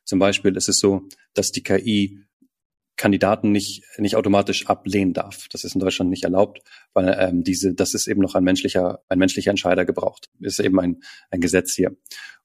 Zum 0.05 0.19
Beispiel 0.19 0.55
ist 0.55 0.69
es 0.69 0.79
so, 0.79 1.01
dass 1.33 1.51
die 1.51 1.63
KI 1.63 2.23
Kandidaten 2.95 3.51
nicht, 3.51 3.83
nicht 3.99 4.15
automatisch 4.15 4.65
ablehnen 4.65 5.13
darf. 5.13 5.47
Das 5.51 5.63
ist 5.63 5.75
in 5.75 5.81
Deutschland 5.81 6.09
nicht 6.09 6.23
erlaubt, 6.23 6.61
weil 6.93 7.15
ähm, 7.19 7.43
diese, 7.43 7.73
das 7.75 7.93
ist 7.93 8.07
eben 8.07 8.21
noch 8.21 8.33
ein 8.33 8.43
menschlicher, 8.43 8.99
ein 9.07 9.19
menschlicher 9.19 9.51
Entscheider 9.51 9.85
gebraucht. 9.85 10.29
Ist 10.39 10.59
eben 10.59 10.79
ein, 10.79 11.01
ein 11.29 11.39
Gesetz 11.39 11.75
hier. 11.75 11.95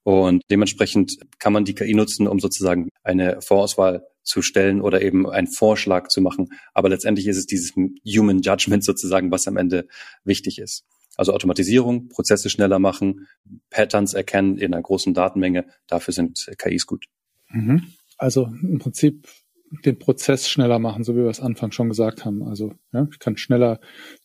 Und 0.03 0.43
dementsprechend 0.51 1.17
kann 1.39 1.53
man 1.53 1.65
die 1.65 1.73
KI 1.73 1.95
nutzen, 1.95 2.27
um 2.27 2.39
sozusagen 2.39 2.89
eine 3.03 3.41
Vorauswahl 3.41 4.05
zu 4.23 4.41
stellen 4.41 4.81
oder 4.81 5.01
eben 5.01 5.29
einen 5.29 5.47
Vorschlag 5.47 6.07
zu 6.07 6.21
machen. 6.21 6.49
Aber 6.73 6.89
letztendlich 6.89 7.27
ist 7.27 7.37
es 7.37 7.45
dieses 7.45 7.73
Human 7.75 8.41
Judgment 8.41 8.83
sozusagen, 8.83 9.31
was 9.31 9.47
am 9.47 9.57
Ende 9.57 9.87
wichtig 10.23 10.59
ist. 10.59 10.85
Also 11.15 11.33
Automatisierung, 11.33 12.09
Prozesse 12.09 12.49
schneller 12.49 12.79
machen, 12.79 13.27
Patterns 13.69 14.13
erkennen 14.13 14.57
in 14.57 14.73
einer 14.73 14.81
großen 14.81 15.13
Datenmenge. 15.13 15.65
Dafür 15.87 16.13
sind 16.13 16.47
KIs 16.57 16.87
gut. 16.87 17.05
Mhm. 17.49 17.83
Also 18.17 18.45
im 18.45 18.79
Prinzip 18.79 19.27
den 19.85 19.99
Prozess 19.99 20.49
schneller 20.49 20.79
machen, 20.79 21.03
so 21.03 21.13
wie 21.15 21.19
wir 21.19 21.29
es 21.29 21.39
Anfang 21.39 21.71
schon 21.71 21.89
gesagt 21.89 22.25
haben. 22.25 22.43
Also 22.43 22.73
ja, 22.91 23.07
ich 23.11 23.19
kann 23.19 23.37
schneller 23.37 23.79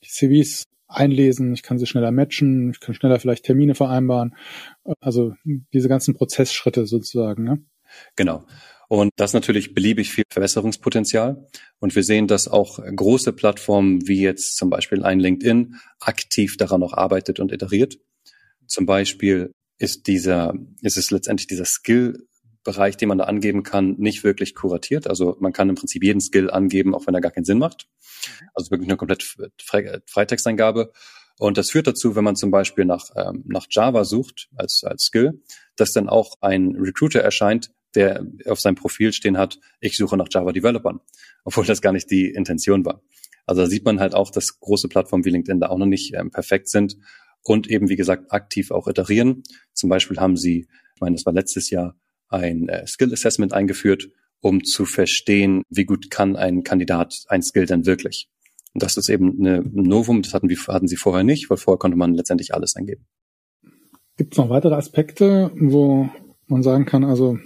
die 0.05 0.09
CVs 0.09 0.65
einlesen, 0.87 1.53
ich 1.53 1.63
kann 1.63 1.79
sie 1.79 1.87
schneller 1.87 2.11
matchen, 2.11 2.71
ich 2.71 2.81
kann 2.81 2.95
schneller 2.95 3.21
vielleicht 3.21 3.45
Termine 3.45 3.75
vereinbaren. 3.75 4.35
Also 5.01 5.35
diese 5.45 5.89
ganzen 5.89 6.15
Prozessschritte 6.15 6.87
sozusagen. 6.87 7.45
Ne? 7.45 7.65
Genau. 8.17 8.45
Und 8.89 9.11
das 9.17 9.35
natürlich 9.35 9.75
beliebig 9.75 10.11
viel 10.11 10.25
Verbesserungspotenzial. 10.31 11.47
Und 11.79 11.95
wir 11.95 12.03
sehen, 12.03 12.27
dass 12.27 12.49
auch 12.49 12.79
große 12.79 13.35
Plattformen 13.35 14.09
wie 14.09 14.23
jetzt 14.23 14.57
zum 14.57 14.71
Beispiel 14.71 15.05
ein 15.05 15.21
LinkedIn 15.21 15.77
aktiv 16.01 16.57
daran 16.57 16.81
noch 16.81 16.95
arbeitet 16.95 17.39
und 17.39 17.53
iteriert. 17.53 17.99
Zum 18.67 18.87
Beispiel 18.87 19.53
ist 19.79 20.07
dieser, 20.07 20.55
ist 20.81 20.97
es 20.97 21.11
letztendlich 21.11 21.47
dieser 21.47 21.67
Skill 21.67 22.27
Bereich, 22.65 22.99
den 22.99 23.09
man 23.09 23.17
da 23.17 23.25
angeben 23.25 23.63
kann, 23.63 23.95
nicht 23.99 24.25
wirklich 24.25 24.55
kuratiert. 24.55 25.07
Also 25.07 25.37
man 25.41 25.55
kann 25.55 25.71
im 25.71 25.75
Prinzip 25.77 26.05
jeden 26.05 26.21
Skill 26.21 26.51
angeben, 26.51 26.95
auch 26.95 27.07
wenn 27.07 27.15
er 27.15 27.23
gar 27.23 27.31
keinen 27.31 27.45
Sinn 27.47 27.59
macht. 27.59 27.89
Also 28.53 28.71
wirklich 28.71 28.91
eine 28.91 28.99
komplett 28.99 29.25
Freitexteingabe. 30.07 30.93
Und 31.39 31.57
das 31.57 31.71
führt 31.71 31.87
dazu, 31.87 32.17
wenn 32.17 32.25
man 32.25 32.37
zum 32.37 32.51
Beispiel 32.51 32.85
nach, 32.85 33.07
ähm, 33.17 33.45
nach 33.47 33.67
Java 33.71 34.05
sucht 34.05 34.49
als, 34.57 34.83
als 34.85 35.05
Skill, 35.05 35.41
dass 35.77 35.93
dann 35.93 36.09
auch 36.11 36.35
ein 36.41 36.75
Recruiter 36.77 37.21
erscheint, 37.21 37.71
der 37.95 38.27
auf 38.47 38.61
seinem 38.61 38.75
Profil 38.75 39.13
stehen 39.13 39.39
hat, 39.39 39.59
ich 39.81 39.97
suche 39.97 40.17
nach 40.17 40.29
Java 40.31 40.53
Developern, 40.53 41.01
obwohl 41.45 41.65
das 41.65 41.81
gar 41.81 41.93
nicht 41.93 42.11
die 42.11 42.31
Intention 42.31 42.85
war. 42.85 43.03
Also 43.47 43.63
da 43.63 43.67
sieht 43.67 43.85
man 43.85 43.99
halt 43.99 44.15
auch, 44.15 44.31
dass 44.31 44.61
große 44.61 44.89
Plattformen 44.89 45.25
wie 45.25 45.31
LinkedIn 45.31 45.61
da 45.61 45.69
auch 45.69 45.79
noch 45.79 45.87
nicht 45.87 46.15
ähm, 46.15 46.31
perfekt 46.31 46.69
sind 46.69 46.99
und 47.43 47.69
eben, 47.71 47.89
wie 47.89 47.97
gesagt, 47.97 48.31
aktiv 48.31 48.71
auch 48.71 48.89
iterieren. 48.89 49.43
Zum 49.73 49.89
Beispiel 49.89 50.19
haben 50.19 50.37
sie, 50.37 50.69
ich 50.95 51.01
meine, 51.01 51.17
das 51.17 51.25
war 51.25 51.33
letztes 51.33 51.71
Jahr, 51.71 51.97
ein 52.29 52.69
äh, 52.69 52.87
Skill 52.87 53.13
Assessment 53.13 53.55
eingeführt, 53.55 54.11
um 54.41 54.65
zu 54.65 54.85
verstehen, 54.85 55.63
wie 55.71 55.85
gut 55.85 56.11
kann 56.11 56.37
ein 56.37 56.63
Kandidat 56.63 57.15
ein 57.29 57.43
Skill 57.43 57.65
denn 57.65 57.87
wirklich. 57.87 58.29
Und 58.75 58.83
das 58.83 58.97
ist 58.97 59.09
eben 59.09 59.39
eine 59.41 59.63
Novum, 59.63 60.23
das 60.23 60.35
hatten, 60.35 60.49
wir, 60.49 60.59
hatten 60.69 60.89
sie 60.89 60.97
vorher 60.97 61.25
nicht, 61.25 61.49
weil 61.49 61.57
vorher 61.57 61.79
konnte 61.79 61.97
man 61.97 62.15
letztendlich 62.15 62.55
alles 62.55 62.77
eingeben. 62.77 63.07
Gibt 64.17 64.35
es 64.35 64.39
noch 64.39 64.51
weitere 64.51 64.75
Aspekte, 64.75 65.51
wo 65.57 66.11
man 66.49 66.63
sagen 66.63 66.85
kann, 66.85 67.05
also 67.05 67.39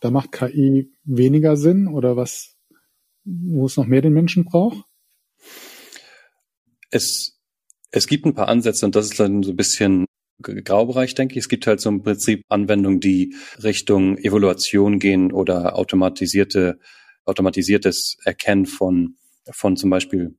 da 0.00 0.10
macht 0.10 0.32
KI 0.32 0.92
weniger 1.04 1.56
Sinn 1.56 1.88
oder 1.88 2.16
was, 2.16 2.56
wo 3.24 3.66
es 3.66 3.76
noch 3.76 3.86
mehr 3.86 4.02
den 4.02 4.12
Menschen 4.12 4.44
braucht? 4.44 4.84
Es, 6.90 7.38
es 7.90 8.06
gibt 8.06 8.24
ein 8.26 8.34
paar 8.34 8.48
Ansätze 8.48 8.86
und 8.86 8.94
das 8.94 9.10
ist 9.10 9.20
dann 9.20 9.42
so 9.42 9.50
ein 9.50 9.56
bisschen 9.56 10.06
Graubereich, 10.40 11.14
denke 11.14 11.34
ich. 11.34 11.40
Es 11.40 11.48
gibt 11.48 11.66
halt 11.66 11.80
so 11.80 11.88
im 11.88 12.02
Prinzip 12.02 12.42
Anwendungen, 12.48 13.00
die 13.00 13.34
Richtung 13.62 14.18
Evaluation 14.18 14.98
gehen 14.98 15.32
oder 15.32 15.76
automatisierte, 15.76 16.78
automatisiertes 17.24 18.16
Erkennen 18.24 18.66
von, 18.66 19.16
von 19.50 19.76
zum 19.76 19.90
Beispiel 19.90 20.36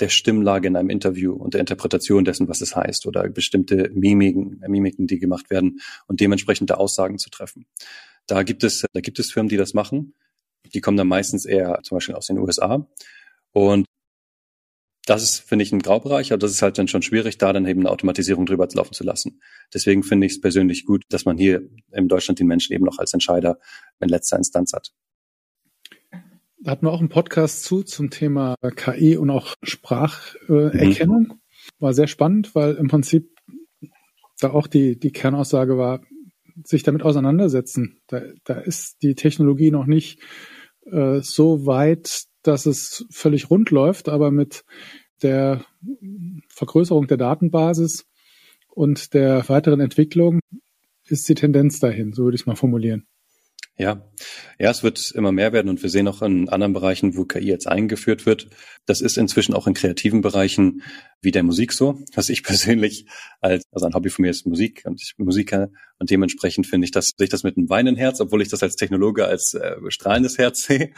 der 0.00 0.08
Stimmlage 0.08 0.66
in 0.66 0.76
einem 0.76 0.90
Interview 0.90 1.34
und 1.34 1.54
der 1.54 1.60
Interpretation 1.60 2.24
dessen, 2.24 2.48
was 2.48 2.60
es 2.60 2.74
heißt 2.74 3.06
oder 3.06 3.28
bestimmte 3.28 3.90
Mimiken, 3.94 4.60
Mimiken, 4.66 5.06
die 5.06 5.18
gemacht 5.18 5.50
werden 5.50 5.80
und 6.06 6.20
dementsprechende 6.20 6.78
Aussagen 6.78 7.18
zu 7.18 7.30
treffen. 7.30 7.66
Da 8.26 8.42
gibt 8.42 8.64
es, 8.64 8.84
da 8.92 9.00
gibt 9.00 9.18
es 9.18 9.32
Firmen, 9.32 9.48
die 9.48 9.56
das 9.56 9.74
machen. 9.74 10.14
Die 10.72 10.80
kommen 10.80 10.96
dann 10.96 11.08
meistens 11.08 11.44
eher 11.44 11.80
zum 11.82 11.96
Beispiel 11.96 12.14
aus 12.14 12.26
den 12.26 12.38
USA. 12.38 12.86
Und 13.52 13.86
das 15.06 15.22
ist, 15.22 15.40
finde 15.40 15.64
ich, 15.64 15.72
ein 15.72 15.80
Graubereich, 15.80 16.32
aber 16.32 16.38
das 16.38 16.52
ist 16.52 16.62
halt 16.62 16.78
dann 16.78 16.88
schon 16.88 17.02
schwierig, 17.02 17.36
da 17.36 17.52
dann 17.52 17.66
eben 17.66 17.80
eine 17.80 17.90
Automatisierung 17.90 18.46
drüber 18.46 18.66
laufen 18.72 18.94
zu 18.94 19.04
lassen. 19.04 19.40
Deswegen 19.72 20.02
finde 20.02 20.26
ich 20.26 20.34
es 20.34 20.40
persönlich 20.40 20.86
gut, 20.86 21.04
dass 21.10 21.26
man 21.26 21.36
hier 21.36 21.68
in 21.92 22.08
Deutschland 22.08 22.38
den 22.38 22.46
Menschen 22.46 22.72
eben 22.72 22.84
noch 22.84 22.98
als 22.98 23.12
Entscheider 23.12 23.58
in 24.00 24.08
letzter 24.08 24.38
Instanz 24.38 24.72
hat. 24.72 24.92
Da 26.58 26.70
hatten 26.70 26.86
wir 26.86 26.92
auch 26.92 27.00
einen 27.00 27.10
Podcast 27.10 27.64
zu 27.64 27.82
zum 27.82 28.08
Thema 28.08 28.54
KI 28.76 29.18
und 29.18 29.28
auch 29.28 29.54
Spracherkennung. 29.62 31.22
Mhm. 31.24 31.40
War 31.78 31.92
sehr 31.92 32.06
spannend, 32.06 32.54
weil 32.54 32.74
im 32.76 32.88
Prinzip 32.88 33.38
da 34.40 34.50
auch 34.50 34.66
die, 34.66 34.98
die 34.98 35.12
Kernaussage 35.12 35.76
war, 35.76 36.00
sich 36.62 36.82
damit 36.82 37.02
auseinandersetzen. 37.02 38.00
Da, 38.06 38.22
da 38.44 38.54
ist 38.54 39.02
die 39.02 39.14
Technologie 39.14 39.70
noch 39.70 39.86
nicht 39.86 40.20
äh, 40.86 41.20
so 41.20 41.66
weit, 41.66 42.24
dass 42.42 42.66
es 42.66 43.06
völlig 43.10 43.50
rund 43.50 43.70
läuft, 43.70 44.08
aber 44.08 44.30
mit 44.30 44.64
der 45.22 45.64
Vergrößerung 46.48 47.06
der 47.06 47.16
Datenbasis 47.16 48.06
und 48.68 49.14
der 49.14 49.48
weiteren 49.48 49.80
Entwicklung 49.80 50.40
ist 51.06 51.28
die 51.28 51.34
Tendenz 51.34 51.80
dahin, 51.80 52.12
so 52.12 52.24
würde 52.24 52.34
ich 52.34 52.42
es 52.42 52.46
mal 52.46 52.56
formulieren. 52.56 53.06
Ja, 53.76 54.08
ja, 54.60 54.70
es 54.70 54.84
wird 54.84 55.10
immer 55.16 55.32
mehr 55.32 55.52
werden 55.52 55.68
und 55.68 55.82
wir 55.82 55.90
sehen 55.90 56.06
auch 56.06 56.22
in 56.22 56.48
anderen 56.48 56.72
Bereichen, 56.72 57.16
wo 57.16 57.24
KI 57.24 57.48
jetzt 57.48 57.66
eingeführt 57.66 58.24
wird. 58.24 58.46
Das 58.86 59.00
ist 59.00 59.18
inzwischen 59.18 59.52
auch 59.52 59.66
in 59.66 59.74
kreativen 59.74 60.20
Bereichen 60.20 60.82
wie 61.20 61.32
der 61.32 61.42
Musik 61.42 61.72
so. 61.72 61.98
Was 62.14 62.28
ich 62.28 62.42
persönlich 62.44 63.06
als, 63.40 63.64
also 63.72 63.86
ein 63.86 63.94
Hobby 63.94 64.10
von 64.10 64.22
mir 64.22 64.30
ist 64.30 64.46
Musik 64.46 64.82
und 64.84 65.02
ich 65.02 65.16
bin 65.16 65.26
Musiker 65.26 65.70
und 65.98 66.08
dementsprechend 66.08 66.68
finde 66.68 66.84
ich 66.84 66.92
das, 66.92 67.14
sehe 67.16 67.24
ich 67.24 67.30
das 67.30 67.42
mit 67.42 67.56
einem 67.56 67.68
weinenden 67.68 67.96
Herz, 67.96 68.20
obwohl 68.20 68.42
ich 68.42 68.48
das 68.48 68.62
als 68.62 68.76
Technologe 68.76 69.26
als 69.26 69.54
äh, 69.54 69.74
strahlendes 69.88 70.38
Herz 70.38 70.62
sehe. 70.66 70.92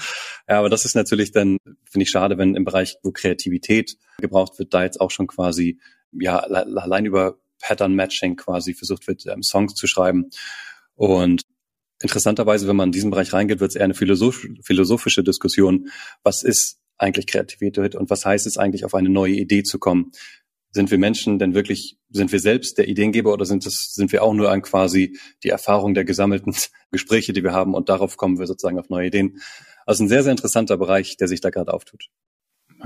Ja, 0.47 0.59
aber 0.59 0.69
das 0.69 0.85
ist 0.85 0.95
natürlich 0.95 1.33
dann, 1.33 1.57
finde 1.85 2.03
ich 2.03 2.11
schade, 2.11 2.37
wenn 2.37 2.55
im 2.57 2.67
Bereich, 2.67 2.99
wo 3.03 3.11
Kreativität 3.11 3.97
gebraucht 4.21 4.59
wird, 4.59 4.75
da 4.75 4.83
jetzt 4.83 5.01
auch 5.01 5.11
schon 5.11 5.29
quasi, 5.29 5.79
ja, 6.13 6.41
allein 6.41 7.07
über 7.07 7.39
Pattern 7.59 7.95
Matching 7.95 8.37
quasi 8.37 8.75
versucht 8.75 9.07
wird, 9.09 9.25
ähm, 9.27 9.43
Songs 9.43 9.73
zu 9.73 9.87
schreiben. 9.87 10.29
Und 10.95 11.43
interessanterweise, 12.01 12.69
wenn 12.69 12.77
man 12.77 12.89
in 12.89 12.93
diesen 12.93 13.11
Bereich 13.11 13.33
reingeht, 13.33 13.61
wird 13.61 13.71
es 13.71 13.77
eher 13.77 13.85
eine 13.85 13.95
philosoph 13.95 14.47
philosophische 14.63 15.25
Diskussion. 15.25 15.89
Was 16.23 16.43
ist 16.43 16.79
eigentlich 16.99 17.27
Kreativität 17.27 17.95
und 17.95 18.11
was 18.11 18.25
heißt 18.25 18.47
es 18.47 18.59
eigentlich, 18.59 18.85
auf 18.85 18.95
eine 18.95 19.09
neue 19.09 19.35
Idee 19.35 19.63
zu 19.63 19.79
kommen? 19.79 20.13
Sind 20.73 20.91
wir 20.91 20.99
Menschen 20.99 21.39
denn 21.39 21.55
wirklich, 21.55 21.99
sind 22.11 22.33
wir 22.33 22.41
selbst 22.41 22.77
der 22.77 22.89
Ideengeber 22.89 23.33
oder 23.33 23.47
sind 23.47 23.65
es, 23.67 23.95
sind 23.95 24.13
wir 24.13 24.23
auch 24.23 24.35
nur 24.35 24.51
an 24.51 24.63
quasi 24.63 25.19
die 25.43 25.49
Erfahrung 25.49 25.95
der 25.95 26.05
gesammelten 26.05 26.55
Gespräche, 26.91 27.33
die 27.33 27.43
wir 27.43 27.53
haben 27.53 27.75
und 27.75 27.89
darauf 27.89 28.17
kommen 28.17 28.39
wir 28.39 28.47
sozusagen 28.47 28.79
auf 28.79 28.91
neue 28.91 29.07
Ideen? 29.07 29.41
Also 29.87 30.05
ein 30.05 30.09
sehr, 30.09 30.23
sehr 30.23 30.33
interessanter 30.33 30.77
Bereich, 30.77 31.17
der 31.17 31.29
sich 31.29 31.41
da 31.41 31.51
gerade 31.51 31.73
auftut 31.73 32.09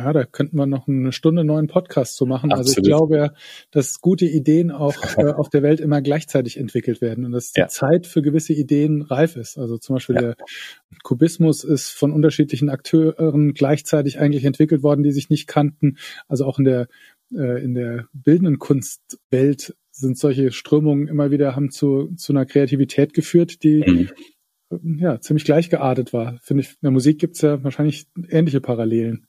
ja, 0.05 0.13
da 0.13 0.25
könnten 0.25 0.57
wir 0.57 0.67
noch 0.67 0.89
eine 0.89 1.13
Stunde 1.13 1.45
neuen 1.45 1.67
Podcast 1.67 2.17
zu 2.17 2.27
machen. 2.27 2.53
Absolut. 2.53 2.69
Also 2.69 2.81
ich 2.81 2.87
glaube 2.87 3.17
ja, 3.17 3.33
dass 3.71 4.01
gute 4.01 4.27
Ideen 4.27 4.71
auch 4.71 4.95
äh, 5.19 5.33
auf 5.33 5.49
der 5.49 5.63
Welt 5.63 5.81
immer 5.81 6.03
gleichzeitig 6.03 6.57
entwickelt 6.57 7.01
werden 7.01 7.25
und 7.25 7.33
dass 7.33 7.53
die 7.53 7.61
ja. 7.61 7.69
Zeit 7.69 8.07
für 8.07 8.23
gewisse 8.23 8.53
Ideen 8.53 9.03
reif 9.03 9.37
ist. 9.37 9.59
Also 9.59 9.79
zum 9.79 9.97
Beispiel 9.97 10.17
ja. 10.17 10.21
der 10.21 10.37
Kubismus 11.03 11.65
ist 11.65 11.91
von 11.91 12.13
unterschiedlichen 12.13 12.69
Akteuren 12.69 13.55
gleichzeitig 13.55 14.19
eigentlich 14.19 14.45
entwickelt 14.45 14.83
worden, 14.83 15.03
die 15.03 15.13
sich 15.13 15.31
nicht 15.31 15.47
kannten. 15.47 15.99
Also 16.29 16.45
auch 16.47 16.59
in 16.59 16.65
der 16.65 16.89
äh, 17.35 17.63
in 17.63 17.75
der 17.75 18.07
bildenden 18.13 18.59
Kunstwelt 18.59 19.75
sind 19.91 20.19
solche 20.19 20.53
Strömungen 20.53 21.09
immer 21.09 21.31
wieder 21.31 21.55
haben 21.55 21.71
zu 21.71 22.13
zu 22.17 22.33
einer 22.33 22.47
Kreativität 22.47 23.15
geführt, 23.15 23.63
die 23.63 24.09
mhm. 24.71 24.99
ja 24.99 25.21
ziemlich 25.21 25.45
gleichgeartet 25.45 26.13
war. 26.13 26.39
Finde 26.43 26.63
ich. 26.63 26.71
In 26.71 26.79
der 26.83 26.91
Musik 26.91 27.19
gibt's 27.19 27.43
ja 27.43 27.63
wahrscheinlich 27.63 28.07
ähnliche 28.29 28.61
Parallelen. 28.61 29.27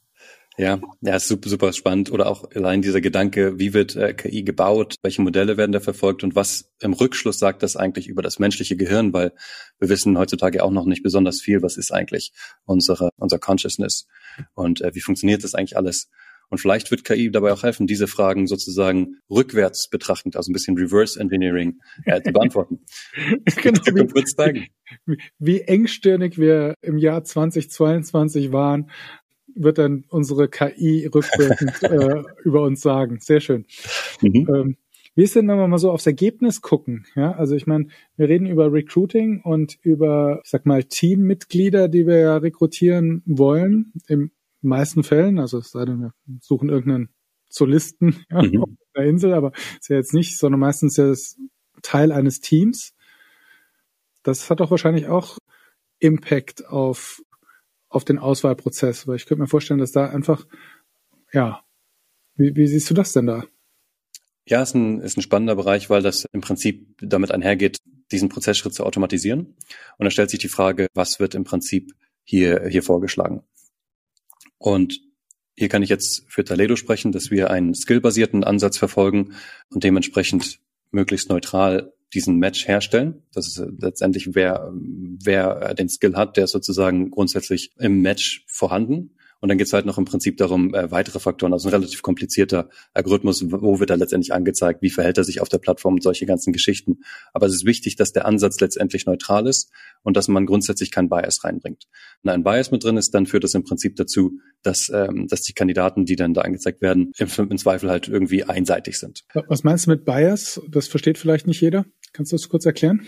Ja, 0.57 0.81
ja, 0.99 1.15
ist 1.15 1.27
super, 1.27 1.49
super 1.49 1.71
spannend. 1.71 2.11
Oder 2.11 2.27
auch 2.27 2.51
allein 2.53 2.81
dieser 2.81 2.99
Gedanke, 2.99 3.57
wie 3.57 3.73
wird 3.73 3.95
äh, 3.95 4.13
KI 4.13 4.43
gebaut, 4.43 4.95
welche 5.01 5.21
Modelle 5.21 5.55
werden 5.55 5.71
da 5.71 5.79
verfolgt 5.79 6.23
und 6.23 6.35
was 6.35 6.71
im 6.81 6.93
Rückschluss 6.93 7.39
sagt 7.39 7.63
das 7.63 7.77
eigentlich 7.77 8.07
über 8.07 8.21
das 8.21 8.37
menschliche 8.37 8.75
Gehirn, 8.75 9.13
weil 9.13 9.31
wir 9.79 9.89
wissen 9.89 10.17
heutzutage 10.17 10.63
auch 10.63 10.71
noch 10.71 10.85
nicht 10.85 11.03
besonders 11.03 11.41
viel, 11.41 11.61
was 11.61 11.77
ist 11.77 11.91
eigentlich 11.91 12.33
unsere, 12.65 13.09
unser 13.17 13.39
Consciousness 13.39 14.07
und 14.53 14.81
äh, 14.81 14.93
wie 14.93 15.01
funktioniert 15.01 15.43
das 15.43 15.55
eigentlich 15.55 15.77
alles. 15.77 16.09
Und 16.51 16.57
vielleicht 16.57 16.91
wird 16.91 17.05
KI 17.05 17.31
dabei 17.31 17.53
auch 17.53 17.63
helfen, 17.63 17.87
diese 17.87 18.07
Fragen 18.07 18.45
sozusagen 18.45 19.15
rückwärts 19.29 19.87
betrachtend, 19.89 20.35
also 20.35 20.51
ein 20.51 20.53
bisschen 20.53 20.77
Reverse 20.77 21.17
Engineering, 21.17 21.79
äh, 22.03 22.21
zu 22.21 22.33
beantworten. 22.33 22.81
genau, 23.63 23.79
wie, 25.05 25.17
wie 25.39 25.61
engstirnig 25.61 26.37
wir 26.37 26.73
im 26.81 26.97
Jahr 26.97 27.23
2022 27.23 28.51
waren, 28.51 28.89
wird 29.55 29.77
dann 29.77 30.05
unsere 30.09 30.47
KI 30.47 31.07
rückwirkend 31.07 31.83
äh, 31.83 32.23
über 32.43 32.63
uns 32.63 32.81
sagen. 32.81 33.19
Sehr 33.21 33.39
schön. 33.39 33.65
Mhm. 34.21 34.47
Ähm, 34.53 34.77
wie 35.13 35.23
ist 35.23 35.35
denn, 35.35 35.47
wenn 35.47 35.57
wir 35.57 35.67
mal 35.67 35.77
so 35.77 35.91
aufs 35.91 36.05
Ergebnis 36.05 36.61
gucken? 36.61 37.05
Ja, 37.15 37.33
also 37.33 37.55
ich 37.55 37.67
meine, 37.67 37.87
wir 38.15 38.29
reden 38.29 38.45
über 38.45 38.71
Recruiting 38.71 39.41
und 39.41 39.77
über, 39.81 40.39
ich 40.43 40.49
sag 40.49 40.65
mal, 40.65 40.83
Teammitglieder, 40.83 41.89
die 41.89 42.07
wir 42.07 42.17
ja 42.17 42.37
rekrutieren 42.37 43.21
wollen. 43.25 43.91
Im 44.07 44.31
meisten 44.61 45.03
Fällen, 45.03 45.37
also 45.39 45.57
es 45.57 45.71
sei 45.71 45.83
denn, 45.85 45.99
wir 45.99 46.13
suchen 46.39 46.69
irgendeinen 46.69 47.09
Solisten 47.49 48.25
ja, 48.31 48.41
mhm. 48.41 48.63
auf 48.63 48.69
der 48.95 49.05
Insel, 49.05 49.33
aber 49.33 49.51
ist 49.79 49.89
ja 49.89 49.97
jetzt 49.97 50.13
nicht, 50.13 50.37
sondern 50.37 50.61
meistens 50.61 50.95
ja 50.95 51.07
das 51.07 51.37
Teil 51.81 52.11
eines 52.11 52.39
Teams. 52.39 52.93
Das 54.23 54.49
hat 54.49 54.61
doch 54.61 54.71
wahrscheinlich 54.71 55.07
auch 55.07 55.37
Impact 55.99 56.67
auf 56.67 57.21
auf 57.91 58.05
den 58.05 58.17
Auswahlprozess? 58.17 59.07
Weil 59.07 59.17
ich 59.17 59.25
könnte 59.25 59.41
mir 59.41 59.47
vorstellen, 59.47 59.79
dass 59.79 59.91
da 59.91 60.09
einfach, 60.09 60.47
ja, 61.31 61.63
wie, 62.35 62.55
wie 62.55 62.67
siehst 62.67 62.89
du 62.89 62.93
das 62.93 63.13
denn 63.13 63.27
da? 63.27 63.43
Ja, 64.45 64.61
ist 64.61 64.73
ein, 64.73 64.99
ist 65.01 65.17
ein 65.17 65.21
spannender 65.21 65.55
Bereich, 65.55 65.89
weil 65.89 66.01
das 66.01 66.25
im 66.31 66.41
Prinzip 66.41 66.95
damit 66.99 67.31
einhergeht, 67.31 67.77
diesen 68.11 68.29
Prozessschritt 68.29 68.73
zu 68.73 68.85
automatisieren. 68.85 69.55
Und 69.97 70.03
da 70.03 70.09
stellt 70.09 70.29
sich 70.29 70.39
die 70.39 70.49
Frage, 70.49 70.87
was 70.93 71.19
wird 71.19 71.35
im 71.35 71.43
Prinzip 71.43 71.93
hier, 72.23 72.67
hier 72.67 72.83
vorgeschlagen? 72.83 73.43
Und 74.57 74.99
hier 75.55 75.69
kann 75.69 75.83
ich 75.83 75.89
jetzt 75.89 76.25
für 76.27 76.43
Taledo 76.43 76.75
sprechen, 76.75 77.11
dass 77.11 77.29
wir 77.31 77.51
einen 77.51 77.75
skillbasierten 77.75 78.43
Ansatz 78.43 78.77
verfolgen 78.77 79.33
und 79.69 79.83
dementsprechend 79.83 80.59
möglichst 80.91 81.29
neutral 81.29 81.93
diesen 82.13 82.37
Match 82.37 82.67
herstellen. 82.67 83.23
Das 83.33 83.47
ist 83.47 83.63
letztendlich, 83.79 84.35
wer, 84.35 84.71
wer 84.73 85.73
den 85.73 85.89
Skill 85.89 86.15
hat, 86.15 86.37
der 86.37 86.45
ist 86.45 86.51
sozusagen 86.51 87.11
grundsätzlich 87.11 87.71
im 87.77 88.01
Match 88.01 88.45
vorhanden. 88.47 89.11
Und 89.41 89.49
dann 89.49 89.57
geht's 89.57 89.73
halt 89.73 89.87
noch 89.87 89.97
im 89.97 90.05
Prinzip 90.05 90.37
darum, 90.37 90.73
äh, 90.75 90.91
weitere 90.91 91.19
Faktoren, 91.19 91.51
also 91.51 91.67
ein 91.67 91.73
relativ 91.73 92.03
komplizierter 92.03 92.69
Algorithmus, 92.93 93.43
wo 93.51 93.79
wird 93.79 93.89
er 93.89 93.97
letztendlich 93.97 94.33
angezeigt, 94.33 94.83
wie 94.83 94.91
verhält 94.91 95.17
er 95.17 95.23
sich 95.23 95.41
auf 95.41 95.49
der 95.49 95.57
Plattform 95.57 95.95
und 95.95 96.03
solche 96.03 96.27
ganzen 96.27 96.53
Geschichten. 96.53 96.99
Aber 97.33 97.47
es 97.47 97.53
ist 97.53 97.65
wichtig, 97.65 97.95
dass 97.95 98.13
der 98.13 98.25
Ansatz 98.25 98.59
letztendlich 98.59 99.07
neutral 99.07 99.47
ist 99.47 99.71
und 100.03 100.15
dass 100.15 100.27
man 100.27 100.45
grundsätzlich 100.45 100.91
keinen 100.91 101.09
Bias 101.09 101.43
reinbringt. 101.43 101.87
Wenn 102.21 102.33
ein 102.33 102.43
Bias 102.43 102.69
mit 102.69 102.83
drin 102.83 102.97
ist, 102.97 103.15
dann 103.15 103.25
führt 103.25 103.43
das 103.43 103.55
im 103.55 103.63
Prinzip 103.63 103.95
dazu, 103.95 104.39
dass, 104.61 104.91
ähm, 104.93 105.27
dass 105.27 105.41
die 105.41 105.53
Kandidaten, 105.53 106.05
die 106.05 106.15
dann 106.15 106.35
da 106.35 106.41
angezeigt 106.41 106.81
werden, 106.83 107.11
im, 107.17 107.27
im 107.49 107.57
Zweifel 107.57 107.89
halt 107.89 108.07
irgendwie 108.07 108.43
einseitig 108.43 108.99
sind. 108.99 109.23
Was 109.47 109.63
meinst 109.63 109.87
du 109.87 109.89
mit 109.89 110.05
Bias? 110.05 110.61
Das 110.69 110.87
versteht 110.87 111.17
vielleicht 111.17 111.47
nicht 111.47 111.61
jeder. 111.61 111.85
Kannst 112.13 112.31
du 112.31 112.35
das 112.35 112.49
kurz 112.49 112.65
erklären? 112.65 113.07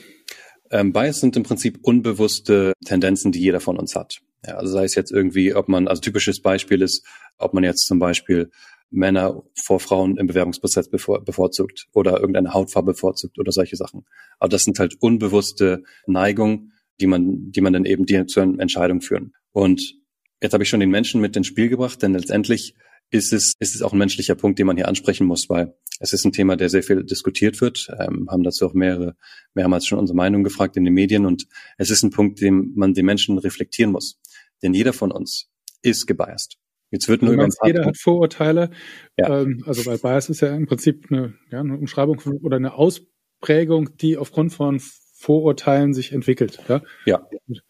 Ähm, 0.71 0.93
Bias 0.93 1.19
sind 1.19 1.35
im 1.35 1.43
Prinzip 1.43 1.79
unbewusste 1.83 2.73
Tendenzen, 2.85 3.31
die 3.31 3.39
jeder 3.39 3.59
von 3.59 3.77
uns 3.77 3.95
hat. 3.95 4.19
Ja, 4.45 4.55
also 4.55 4.73
sei 4.73 4.85
es 4.85 4.95
jetzt 4.95 5.11
irgendwie, 5.11 5.53
ob 5.53 5.69
man, 5.69 5.87
also 5.87 6.01
typisches 6.01 6.41
Beispiel 6.41 6.81
ist, 6.81 7.05
ob 7.37 7.53
man 7.53 7.63
jetzt 7.63 7.85
zum 7.85 7.99
Beispiel 7.99 8.49
Männer 8.89 9.43
vor 9.63 9.79
Frauen 9.79 10.17
im 10.17 10.27
Bewerbungsprozess 10.27 10.89
bevor, 10.89 11.23
bevorzugt 11.23 11.87
oder 11.93 12.19
irgendeine 12.19 12.53
Hautfarbe 12.53 12.93
bevorzugt 12.93 13.39
oder 13.39 13.51
solche 13.51 13.75
Sachen. 13.75 14.05
Aber 14.39 14.49
das 14.49 14.63
sind 14.63 14.79
halt 14.79 14.95
unbewusste 14.99 15.83
Neigungen, 16.05 16.73
die 16.99 17.07
man, 17.07 17.51
die 17.51 17.61
man 17.61 17.73
dann 17.73 17.85
eben 17.85 18.05
die 18.05 18.25
zu 18.27 18.41
einer 18.41 18.59
Entscheidung 18.59 19.01
führen. 19.01 19.33
Und 19.51 19.95
jetzt 20.41 20.53
habe 20.53 20.63
ich 20.63 20.69
schon 20.69 20.79
den 20.79 20.91
Menschen 20.91 21.21
mit 21.21 21.35
ins 21.35 21.47
Spiel 21.47 21.69
gebracht, 21.69 22.01
denn 22.03 22.13
letztendlich 22.13 22.75
ist 23.13 23.31
es, 23.31 23.53
ist 23.59 23.75
es 23.75 23.81
auch 23.83 23.93
ein 23.93 23.99
menschlicher 23.99 24.33
Punkt, 24.33 24.57
den 24.57 24.65
man 24.65 24.75
hier 24.75 24.87
ansprechen 24.87 25.27
muss, 25.27 25.47
weil 25.47 25.75
es 25.99 26.13
ist 26.13 26.25
ein 26.25 26.31
Thema, 26.31 26.57
der 26.57 26.69
sehr 26.69 26.81
viel 26.81 27.03
diskutiert 27.03 27.61
wird, 27.61 27.87
ähm, 27.99 28.27
haben 28.29 28.43
dazu 28.43 28.65
auch 28.65 28.73
mehrere, 28.73 29.15
mehrmals 29.53 29.85
schon 29.85 29.99
unsere 29.99 30.17
Meinung 30.17 30.43
gefragt 30.43 30.77
in 30.77 30.83
den 30.83 30.95
Medien 30.95 31.27
und 31.27 31.47
es 31.77 31.91
ist 31.91 32.01
ein 32.01 32.09
Punkt, 32.09 32.41
den 32.41 32.73
man 32.75 32.95
den 32.95 33.05
Menschen 33.05 33.37
reflektieren 33.37 33.91
muss. 33.91 34.19
Denn 34.63 34.73
jeder 34.73 34.93
von 34.93 35.11
uns 35.11 35.51
ist 35.83 36.07
gebiased. 36.07 36.57
Jetzt 36.89 37.07
wird 37.07 37.21
nur 37.21 37.35
meinst, 37.35 37.59
jeder 37.63 37.85
hat 37.85 37.97
Vorurteile. 37.97 38.71
Ja. 39.17 39.41
Ähm, 39.41 39.63
also 39.67 39.83
bei 39.83 39.97
Bias 39.97 40.29
ist 40.29 40.41
ja 40.41 40.55
im 40.55 40.65
Prinzip 40.65 41.07
eine, 41.11 41.35
ja, 41.51 41.59
eine 41.59 41.77
Umschreibung 41.77 42.19
von, 42.19 42.37
oder 42.37 42.57
eine 42.57 42.73
Ausprägung, 42.73 43.95
die 43.97 44.17
aufgrund 44.17 44.53
von 44.53 44.79
Vorurteilen 44.79 45.93
sich 45.93 46.13
entwickelt. 46.13 46.59
Ja. 46.67 46.81
ja. 47.05 47.27
Und 47.47 47.63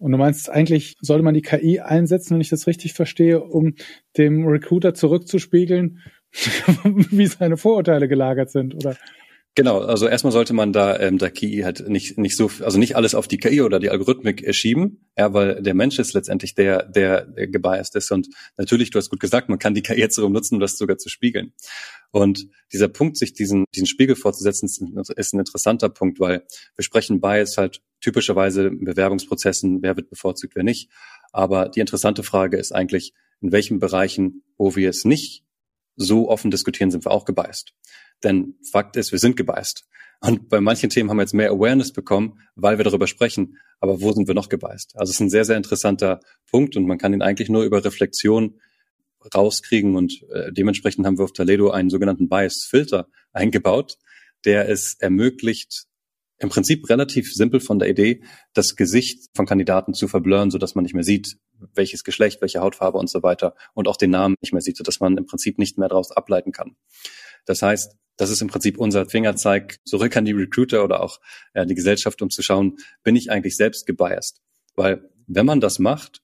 du 0.00 0.18
meinst 0.18 0.50
eigentlich, 0.50 0.96
sollte 1.00 1.22
man 1.22 1.34
die 1.34 1.42
KI 1.42 1.80
einsetzen, 1.80 2.34
wenn 2.34 2.40
ich 2.40 2.48
das 2.48 2.66
richtig 2.66 2.94
verstehe, 2.94 3.40
um 3.40 3.74
dem 4.16 4.46
Recruiter 4.46 4.94
zurückzuspiegeln, 4.94 6.00
wie 6.84 7.26
seine 7.26 7.56
Vorurteile 7.56 8.08
gelagert 8.08 8.50
sind, 8.50 8.74
oder? 8.74 8.96
Genau, 9.56 9.80
also 9.80 10.06
erstmal 10.06 10.32
sollte 10.32 10.52
man 10.52 10.72
da 10.72 10.98
ähm, 11.00 11.18
der 11.18 11.32
KI 11.32 11.62
halt 11.64 11.88
nicht 11.88 12.16
nicht 12.16 12.36
so, 12.36 12.50
also 12.60 12.78
nicht 12.78 12.94
alles 12.94 13.16
auf 13.16 13.26
die 13.26 13.38
KI 13.38 13.62
oder 13.62 13.80
die 13.80 13.90
Algorithmik 13.90 14.46
äh, 14.46 14.52
schieben, 14.52 15.10
ja, 15.18 15.32
weil 15.34 15.60
der 15.60 15.74
Mensch 15.74 15.98
ist 15.98 16.14
letztendlich 16.14 16.54
der, 16.54 16.84
der, 16.84 17.26
der 17.26 17.48
gebiased 17.48 17.96
ist 17.96 18.12
und 18.12 18.28
natürlich, 18.56 18.90
du 18.90 18.98
hast 18.98 19.10
gut 19.10 19.18
gesagt, 19.18 19.48
man 19.48 19.58
kann 19.58 19.74
die 19.74 19.82
KI 19.82 19.98
jetzt 19.98 20.16
darum 20.18 20.32
nutzen, 20.32 20.54
um 20.54 20.60
das 20.60 20.78
sogar 20.78 20.98
zu 20.98 21.08
spiegeln. 21.08 21.52
Und 22.12 22.46
dieser 22.72 22.86
Punkt, 22.86 23.16
sich 23.16 23.32
diesen 23.32 23.64
diesen 23.74 23.88
Spiegel 23.88 24.14
vorzusetzen, 24.14 24.66
ist, 24.66 25.10
ist 25.16 25.34
ein 25.34 25.40
interessanter 25.40 25.88
Punkt, 25.88 26.20
weil 26.20 26.44
wir 26.76 26.84
sprechen 26.84 27.20
Bias 27.20 27.56
halt 27.56 27.82
typischerweise 28.00 28.68
in 28.68 28.84
Bewerbungsprozessen, 28.84 29.82
wer 29.82 29.96
wird 29.96 30.10
bevorzugt, 30.10 30.54
wer 30.54 30.62
nicht. 30.62 30.90
Aber 31.32 31.68
die 31.68 31.80
interessante 31.80 32.22
Frage 32.22 32.56
ist 32.56 32.72
eigentlich, 32.72 33.14
in 33.40 33.50
welchen 33.50 33.80
Bereichen, 33.80 34.44
wo 34.56 34.76
wir 34.76 34.90
es 34.90 35.04
nicht 35.04 35.44
so 35.96 36.28
offen 36.28 36.50
diskutieren, 36.50 36.90
sind 36.90 37.04
wir 37.04 37.10
auch 37.10 37.24
gebiased. 37.24 37.74
Denn 38.22 38.54
Fakt 38.70 38.96
ist, 38.96 39.12
wir 39.12 39.18
sind 39.18 39.36
gebiased. 39.36 39.84
Und 40.20 40.50
bei 40.50 40.60
manchen 40.60 40.90
Themen 40.90 41.08
haben 41.08 41.16
wir 41.16 41.22
jetzt 41.22 41.34
mehr 41.34 41.50
Awareness 41.50 41.92
bekommen, 41.92 42.40
weil 42.54 42.76
wir 42.78 42.84
darüber 42.84 43.06
sprechen. 43.06 43.56
Aber 43.80 44.02
wo 44.02 44.12
sind 44.12 44.28
wir 44.28 44.34
noch 44.34 44.50
gebiased? 44.50 44.94
Also 44.96 45.10
es 45.10 45.16
ist 45.16 45.20
ein 45.20 45.30
sehr, 45.30 45.46
sehr 45.46 45.56
interessanter 45.56 46.20
Punkt 46.50 46.76
und 46.76 46.86
man 46.86 46.98
kann 46.98 47.14
ihn 47.14 47.22
eigentlich 47.22 47.48
nur 47.48 47.64
über 47.64 47.82
Reflexion 47.82 48.60
rauskriegen 49.34 49.96
und 49.96 50.22
äh, 50.32 50.52
dementsprechend 50.52 51.06
haben 51.06 51.18
wir 51.18 51.24
auf 51.24 51.32
Toledo 51.32 51.70
einen 51.70 51.90
sogenannten 51.90 52.28
Bias-Filter 52.28 53.08
eingebaut, 53.32 53.98
der 54.44 54.68
es 54.68 54.96
ermöglicht, 54.98 55.86
im 56.38 56.48
Prinzip 56.48 56.88
relativ 56.88 57.32
simpel 57.34 57.60
von 57.60 57.78
der 57.78 57.90
Idee, 57.90 58.22
das 58.54 58.76
Gesicht 58.76 59.26
von 59.34 59.44
Kandidaten 59.44 59.92
zu 59.92 60.08
verblurren, 60.08 60.50
so 60.50 60.56
dass 60.56 60.74
man 60.74 60.84
nicht 60.84 60.94
mehr 60.94 61.04
sieht, 61.04 61.36
welches 61.74 62.02
Geschlecht, 62.02 62.40
welche 62.40 62.60
Hautfarbe 62.60 62.96
und 62.96 63.10
so 63.10 63.22
weiter 63.22 63.54
und 63.74 63.88
auch 63.88 63.98
den 63.98 64.10
Namen 64.10 64.36
nicht 64.40 64.52
mehr 64.52 64.62
sieht, 64.62 64.78
so 64.78 64.82
dass 64.82 65.00
man 65.00 65.18
im 65.18 65.26
Prinzip 65.26 65.58
nicht 65.58 65.76
mehr 65.76 65.88
daraus 65.88 66.10
ableiten 66.10 66.52
kann. 66.52 66.76
Das 67.44 67.60
heißt, 67.60 67.94
das 68.20 68.30
ist 68.30 68.42
im 68.42 68.48
Prinzip 68.48 68.78
unser 68.78 69.06
Fingerzeig 69.06 69.78
zurück 69.84 70.14
an 70.16 70.26
die 70.26 70.32
Recruiter 70.32 70.84
oder 70.84 71.02
auch 71.02 71.20
äh, 71.54 71.64
die 71.64 71.74
Gesellschaft, 71.74 72.20
um 72.20 72.28
zu 72.28 72.42
schauen, 72.42 72.76
bin 73.02 73.16
ich 73.16 73.30
eigentlich 73.30 73.56
selbst 73.56 73.86
gebiased? 73.86 74.42
Weil 74.76 75.08
wenn 75.26 75.46
man 75.46 75.60
das 75.60 75.78
macht, 75.78 76.20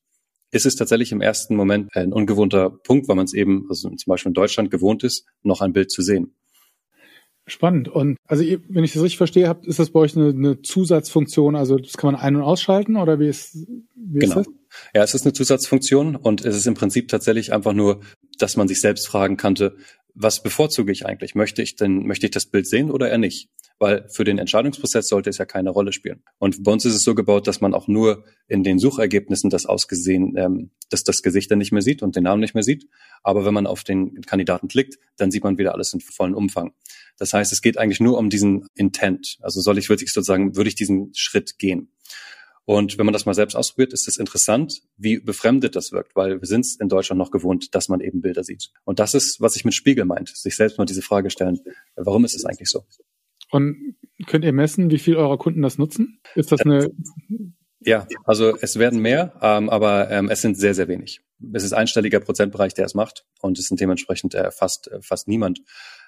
ist 0.50 0.66
es 0.66 0.76
tatsächlich 0.76 1.10
im 1.12 1.22
ersten 1.22 1.56
Moment 1.56 1.96
ein 1.96 2.12
ungewohnter 2.12 2.68
Punkt, 2.68 3.08
weil 3.08 3.16
man 3.16 3.24
es 3.24 3.32
eben, 3.32 3.66
also 3.70 3.88
zum 3.88 4.10
Beispiel 4.10 4.30
in 4.30 4.34
Deutschland 4.34 4.70
gewohnt 4.70 5.04
ist, 5.04 5.24
noch 5.42 5.62
ein 5.62 5.72
Bild 5.72 5.90
zu 5.90 6.02
sehen. 6.02 6.34
Spannend. 7.46 7.88
Und 7.88 8.18
also 8.26 8.44
wenn 8.44 8.84
ich 8.84 8.92
das 8.92 9.02
richtig 9.02 9.16
verstehe, 9.16 9.48
habt, 9.48 9.66
ist 9.66 9.78
das 9.78 9.90
bei 9.90 10.00
euch 10.00 10.16
eine, 10.16 10.28
eine 10.28 10.60
Zusatzfunktion? 10.60 11.56
Also 11.56 11.78
das 11.78 11.96
kann 11.96 12.12
man 12.12 12.20
ein- 12.20 12.36
und 12.36 12.42
ausschalten 12.42 12.96
oder 12.96 13.18
wie 13.20 13.28
ist, 13.28 13.54
wie 13.94 14.18
genau. 14.18 14.40
ist 14.40 14.46
das? 14.48 14.54
Ja, 14.94 15.02
es 15.02 15.14
ist 15.14 15.24
eine 15.24 15.32
Zusatzfunktion 15.32 16.16
und 16.16 16.44
es 16.44 16.56
ist 16.56 16.66
im 16.66 16.74
Prinzip 16.74 17.08
tatsächlich 17.08 17.54
einfach 17.54 17.72
nur, 17.72 18.00
dass 18.38 18.56
man 18.56 18.68
sich 18.68 18.80
selbst 18.80 19.06
fragen 19.06 19.36
könnte, 19.36 19.76
was 20.18 20.42
bevorzuge 20.42 20.90
ich 20.90 21.04
eigentlich? 21.04 21.34
Möchte 21.34 21.62
ich 21.62 21.76
denn, 21.76 22.06
möchte 22.06 22.26
ich 22.26 22.32
das 22.32 22.46
Bild 22.46 22.66
sehen 22.66 22.90
oder 22.90 23.10
eher 23.10 23.18
nicht? 23.18 23.50
Weil 23.78 24.08
für 24.08 24.24
den 24.24 24.38
Entscheidungsprozess 24.38 25.08
sollte 25.08 25.28
es 25.28 25.36
ja 25.36 25.44
keine 25.44 25.68
Rolle 25.68 25.92
spielen. 25.92 26.22
Und 26.38 26.64
bei 26.64 26.72
uns 26.72 26.86
ist 26.86 26.94
es 26.94 27.02
so 27.02 27.14
gebaut, 27.14 27.46
dass 27.46 27.60
man 27.60 27.74
auch 27.74 27.86
nur 27.86 28.24
in 28.48 28.64
den 28.64 28.78
Suchergebnissen 28.78 29.50
das 29.50 29.66
ausgesehen, 29.66 30.34
ähm, 30.38 30.70
dass 30.88 31.04
das 31.04 31.22
Gesicht 31.22 31.50
dann 31.50 31.58
nicht 31.58 31.72
mehr 31.72 31.82
sieht 31.82 32.02
und 32.02 32.16
den 32.16 32.24
Namen 32.24 32.40
nicht 32.40 32.54
mehr 32.54 32.62
sieht. 32.62 32.88
Aber 33.22 33.44
wenn 33.44 33.52
man 33.52 33.66
auf 33.66 33.84
den 33.84 34.22
Kandidaten 34.22 34.68
klickt, 34.68 34.98
dann 35.18 35.30
sieht 35.30 35.44
man 35.44 35.58
wieder 35.58 35.74
alles 35.74 35.92
in 35.92 36.00
vollen 36.00 36.34
Umfang. 36.34 36.72
Das 37.18 37.34
heißt, 37.34 37.52
es 37.52 37.60
geht 37.60 37.76
eigentlich 37.76 38.00
nur 38.00 38.16
um 38.16 38.30
diesen 38.30 38.66
Intent. 38.74 39.36
Also 39.42 39.60
soll 39.60 39.76
ich 39.76 39.90
wirklich 39.90 40.14
sozusagen, 40.14 40.56
würde 40.56 40.68
ich 40.68 40.74
diesen 40.74 41.12
Schritt 41.14 41.58
gehen? 41.58 41.90
Und 42.66 42.98
wenn 42.98 43.06
man 43.06 43.12
das 43.12 43.26
mal 43.26 43.34
selbst 43.34 43.54
ausprobiert, 43.54 43.92
ist 43.92 44.08
es 44.08 44.18
interessant, 44.18 44.82
wie 44.96 45.20
befremdet 45.20 45.76
das 45.76 45.92
wirkt, 45.92 46.16
weil 46.16 46.40
wir 46.40 46.48
sind 46.48 46.66
es 46.66 46.76
in 46.76 46.88
Deutschland 46.88 47.18
noch 47.18 47.30
gewohnt, 47.30 47.74
dass 47.74 47.88
man 47.88 48.00
eben 48.00 48.20
Bilder 48.20 48.42
sieht. 48.42 48.72
Und 48.84 48.98
das 48.98 49.14
ist, 49.14 49.40
was 49.40 49.54
ich 49.54 49.64
mit 49.64 49.74
Spiegel 49.74 50.04
meint, 50.04 50.36
sich 50.36 50.56
selbst 50.56 50.76
mal 50.76 50.84
diese 50.84 51.02
Frage 51.02 51.30
stellen, 51.30 51.60
warum 51.94 52.24
ist 52.24 52.34
es 52.34 52.44
eigentlich 52.44 52.68
so? 52.68 52.84
Und 53.50 53.94
könnt 54.26 54.44
ihr 54.44 54.52
messen, 54.52 54.90
wie 54.90 54.98
viel 54.98 55.16
eurer 55.16 55.38
Kunden 55.38 55.62
das 55.62 55.78
nutzen? 55.78 56.20
Ist 56.34 56.50
das 56.50 56.62
eine 56.62 56.90
ja, 57.86 58.08
also 58.24 58.56
es 58.60 58.80
werden 58.80 58.98
mehr, 58.98 59.34
ähm, 59.40 59.70
aber 59.70 60.10
ähm, 60.10 60.28
es 60.28 60.40
sind 60.40 60.58
sehr, 60.58 60.74
sehr 60.74 60.88
wenig. 60.88 61.20
Es 61.52 61.62
ist 61.62 61.72
einstelliger 61.72 62.18
Prozentbereich, 62.18 62.74
der 62.74 62.84
es 62.84 62.94
macht 62.94 63.24
und 63.40 63.60
es 63.60 63.66
sind 63.66 63.80
dementsprechend 63.80 64.34
äh, 64.34 64.50
fast, 64.50 64.90
äh, 64.90 65.00
fast 65.02 65.28
niemand. 65.28 65.60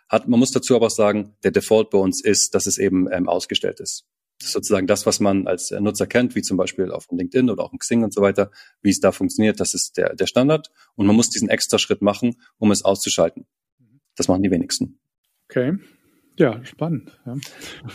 Hat, 0.09 0.27
man 0.27 0.41
muss 0.41 0.51
dazu 0.51 0.75
aber 0.75 0.87
auch 0.87 0.91
sagen, 0.91 1.37
der 1.45 1.53
Default 1.53 1.91
bei 1.91 1.99
uns 1.99 2.21
ist, 2.25 2.57
dass 2.57 2.67
es 2.67 2.79
eben 2.79 3.09
ähm, 3.13 3.29
ausgestellt 3.29 3.79
ist. 3.79 4.07
Sozusagen 4.41 4.87
das, 4.87 5.05
was 5.05 5.21
man 5.21 5.47
als 5.47 5.71
äh, 5.71 5.81
Nutzer 5.81 6.07
kennt, 6.07 6.35
wie 6.35 6.43
zum 6.43 6.57
Beispiel 6.57 6.93
auf 6.93 7.07
LinkedIn 7.11 7.51
oder 7.51 7.65
auch 7.65 7.73
im 7.73 7.79
Xing 7.79 8.05
und 8.05 8.15
so 8.15 8.23
weiter, 8.23 8.51
wie 8.83 8.91
es 8.91 9.01
da 9.01 9.13
funktioniert. 9.13 9.59
Das 9.61 9.75
ist 9.75 9.97
der, 9.97 10.15
der 10.15 10.27
Standard. 10.27 10.71
Und 10.95 11.07
man 11.07 11.17
muss 11.17 11.31
diesen 11.31 11.49
extra 11.49 11.79
Schritt 11.79 12.03
machen, 12.03 12.37
um 12.59 12.71
es 12.71 12.85
auszuschalten. 12.85 13.47
Das 14.17 14.29
machen 14.29 14.43
die 14.43 14.51
wenigsten. 14.51 14.99
Okay. 15.49 15.79
Ja, 16.39 16.65
spannend. 16.65 17.19
Ja. 17.27 17.35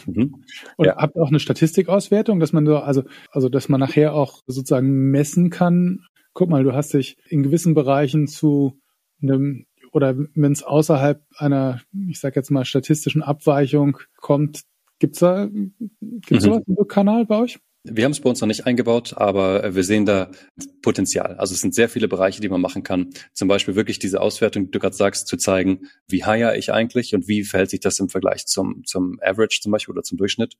Mhm. 0.06 0.44
Und 0.76 0.86
ja. 0.86 0.98
habt 0.98 1.16
ihr 1.16 1.24
auch 1.24 1.30
eine 1.30 1.40
Statistikauswertung, 1.40 2.42
dass 2.42 2.52
man 2.52 2.66
so, 2.66 2.78
also, 2.78 3.04
also, 3.32 3.48
dass 3.48 3.70
man 3.70 3.80
nachher 3.80 4.14
auch 4.14 4.42
sozusagen 4.48 5.12
messen 5.12 5.50
kann. 5.50 6.06
Guck 6.34 6.50
mal, 6.50 6.64
du 6.64 6.74
hast 6.74 6.94
dich 6.94 7.18
in 7.30 7.44
gewissen 7.44 7.74
Bereichen 7.74 8.28
zu 8.28 8.82
einem 9.22 9.66
oder 9.94 10.18
wenn 10.18 10.52
es 10.52 10.64
außerhalb 10.64 11.24
einer, 11.38 11.82
ich 12.10 12.20
sag 12.20 12.36
jetzt 12.36 12.50
mal, 12.50 12.66
statistischen 12.66 13.22
Abweichung 13.22 14.00
kommt, 14.18 14.64
Gibt's 15.04 15.20
da, 15.20 15.50
gibt's 15.50 16.32
mhm. 16.32 16.40
sowas 16.40 16.62
im 16.66 16.88
Kanal 16.88 17.26
bei 17.26 17.40
euch? 17.40 17.60
Wir 17.84 18.06
haben 18.06 18.14
es 18.14 18.22
bei 18.22 18.30
uns 18.30 18.40
noch 18.40 18.48
nicht 18.48 18.66
eingebaut, 18.66 19.14
aber 19.18 19.76
wir 19.76 19.84
sehen 19.84 20.06
da 20.06 20.32
Potenzial. 20.82 21.36
Also 21.36 21.54
es 21.54 21.60
sind 21.60 21.76
sehr 21.76 21.90
viele 21.90 22.08
Bereiche, 22.08 22.40
die 22.40 22.48
man 22.48 22.62
machen 22.62 22.84
kann. 22.84 23.10
Zum 23.34 23.50
Beispiel 23.50 23.76
wirklich 23.76 24.00
diese 24.00 24.22
Auswertung, 24.22 24.68
die 24.68 24.72
du 24.72 24.80
gerade 24.80 24.96
sagst, 24.96 25.28
zu 25.28 25.36
zeigen, 25.36 25.90
wie 26.08 26.24
hire 26.24 26.56
ich 26.56 26.72
eigentlich 26.72 27.14
und 27.14 27.28
wie 27.28 27.44
verhält 27.44 27.72
sich 27.72 27.82
das 27.82 28.00
im 28.00 28.08
Vergleich 28.08 28.46
zum, 28.46 28.86
zum 28.86 29.20
Average 29.22 29.60
zum 29.62 29.74
Beispiel 29.74 29.92
oder 29.92 30.04
zum 30.04 30.18
Durchschnitt. 30.18 30.56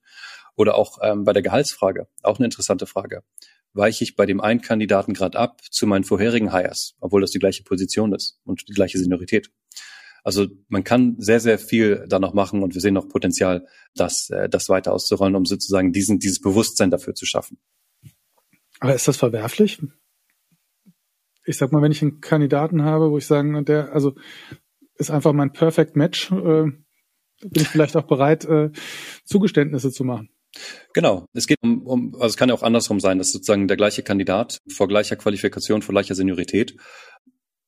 Oder 0.58 0.76
auch 0.76 0.98
ähm, 1.02 1.24
bei 1.24 1.32
der 1.32 1.42
Gehaltsfrage, 1.42 2.10
auch 2.22 2.38
eine 2.38 2.46
interessante 2.46 2.86
Frage. 2.86 3.24
Weiche 3.72 4.04
ich 4.04 4.18
bei 4.18 4.26
dem 4.26 4.42
einen 4.42 4.60
Kandidaten 4.60 5.14
gerade 5.14 5.40
ab 5.40 5.62
zu 5.72 5.88
meinen 5.88 6.04
vorherigen 6.04 6.52
Hires, 6.52 6.96
obwohl 7.00 7.22
das 7.22 7.32
die 7.32 7.40
gleiche 7.40 7.64
Position 7.64 8.14
ist 8.14 8.42
und 8.44 8.68
die 8.68 8.74
gleiche 8.74 8.98
Seniorität? 8.98 9.52
Also 10.24 10.48
man 10.70 10.86
kann 10.86 11.16
sehr, 11.20 11.42
sehr 11.42 11.60
viel 11.60 12.06
da 12.08 12.18
noch 12.18 12.34
machen 12.34 12.64
und 12.64 12.74
wir 12.74 12.82
sehen 12.82 12.94
noch 12.94 13.10
Potenzial, 13.10 13.68
das, 13.94 14.30
äh, 14.30 14.48
das 14.48 14.70
weiter 14.70 14.94
auszurollen, 14.94 15.36
um 15.36 15.46
sozusagen 15.46 15.92
diesen, 15.92 16.20
dieses 16.20 16.40
Bewusstsein 16.40 16.90
dafür 16.90 17.14
zu 17.14 17.26
schaffen. 17.26 17.60
Aber 18.80 18.96
ist 18.96 19.08
das 19.08 19.18
verwerflich? 19.18 19.82
Ich 21.46 21.58
sag 21.58 21.74
mal, 21.74 21.82
wenn 21.82 21.92
ich 21.92 22.02
einen 22.02 22.22
Kandidaten 22.22 22.84
habe, 22.84 23.12
wo 23.12 23.18
ich 23.18 23.26
sagen, 23.26 23.66
der, 23.66 23.92
also 23.92 24.16
ist 24.96 25.12
einfach 25.12 25.34
mein 25.34 25.52
Perfect 25.52 25.98
Match, 25.98 26.32
äh, 26.32 26.72
bin 27.42 27.62
ich 27.62 27.68
vielleicht 27.68 27.98
auch 27.98 28.08
bereit, 28.08 28.46
äh, 28.46 28.72
Zugeständnisse 29.26 29.92
zu 29.92 30.06
machen. 30.06 30.30
Genau. 30.94 31.26
Es 31.34 31.48
geht 31.48 31.58
um, 31.62 31.86
um, 31.86 32.14
also 32.16 32.28
es 32.28 32.38
kann 32.38 32.48
ja 32.48 32.56
auch 32.56 32.64
andersrum 32.64 33.02
sein, 33.02 33.18
dass 33.18 33.32
sozusagen 33.34 33.68
der 33.68 33.76
gleiche 33.76 34.04
Kandidat 34.04 34.60
vor 34.70 34.88
gleicher 34.88 35.18
Qualifikation, 35.18 35.82
vor 35.82 35.94
gleicher 35.94 36.16
Seniorität 36.16 36.78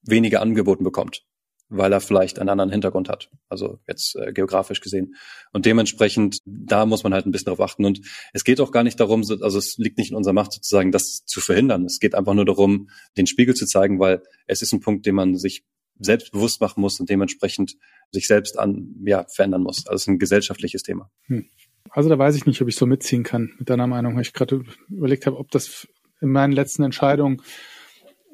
weniger 0.04 0.42
angeboten 0.42 0.86
bekommt 0.86 1.26
weil 1.70 1.92
er 1.92 2.00
vielleicht 2.00 2.40
einen 2.40 2.50
anderen 2.50 2.72
Hintergrund 2.72 3.10
hat, 3.10 3.30
also 3.50 3.80
jetzt 3.88 4.16
äh, 4.16 4.32
geografisch 4.34 4.82
gesehen. 4.82 5.16
Und 5.52 5.66
dementsprechend, 5.66 6.38
da 6.46 6.86
muss 6.86 7.04
man 7.04 7.14
halt 7.14 7.26
ein 7.26 7.32
bisschen 7.32 7.50
drauf 7.50 7.62
achten. 7.62 7.86
Und 7.86 8.02
es 8.34 8.44
geht 8.44 8.62
auch 8.62 8.72
gar 8.72 8.84
nicht 8.84 9.00
darum, 9.00 9.22
also 9.22 9.58
es 9.58 9.78
liegt 9.78 9.98
nicht 9.98 10.12
in 10.12 10.18
unserer 10.18 10.34
Macht 10.34 10.54
sozusagen, 10.54 10.92
das 10.92 11.26
zu 11.26 11.42
verhindern. 11.42 11.86
Es 11.86 12.00
geht 12.00 12.14
einfach 12.16 12.34
nur 12.34 12.46
darum, 12.46 12.90
den 13.18 13.28
Spiegel 13.28 13.56
zu 13.56 13.66
zeigen, 13.66 14.00
weil 14.00 14.22
es 14.48 14.62
ist 14.62 14.74
ein 14.74 14.80
Punkt, 14.80 15.06
den 15.06 15.16
man 15.16 15.36
sich 15.36 15.64
selbst 15.98 16.32
bewusst 16.32 16.62
machen 16.62 16.82
muss 16.82 17.00
und 17.00 17.10
dementsprechend 17.10 17.76
sich 18.12 18.28
selbst 18.28 18.60
an, 18.60 18.96
ja, 19.06 19.26
verändern 19.34 19.64
muss. 19.64 19.88
Also 19.88 19.96
es 19.96 20.02
ist 20.04 20.08
ein 20.08 20.20
gesellschaftliches 20.20 20.84
Thema. 20.84 21.10
Hm. 21.28 21.46
Also 21.90 22.10
da 22.10 22.20
weiß 22.20 22.36
ich 22.36 22.46
nicht, 22.46 22.62
ob 22.62 22.68
ich 22.68 22.76
so 22.76 22.86
mitziehen 22.86 23.24
kann 23.24 23.54
mit 23.58 23.70
deiner 23.70 23.88
Meinung, 23.88 24.16
weil 24.16 24.24
ich 24.24 24.34
gerade 24.34 24.64
überlegt 24.90 25.26
habe, 25.26 25.38
ob 25.38 25.52
das 25.52 25.88
in 26.20 26.30
meinen 26.30 26.52
letzten 26.52 26.84
Entscheidungen 26.84 27.42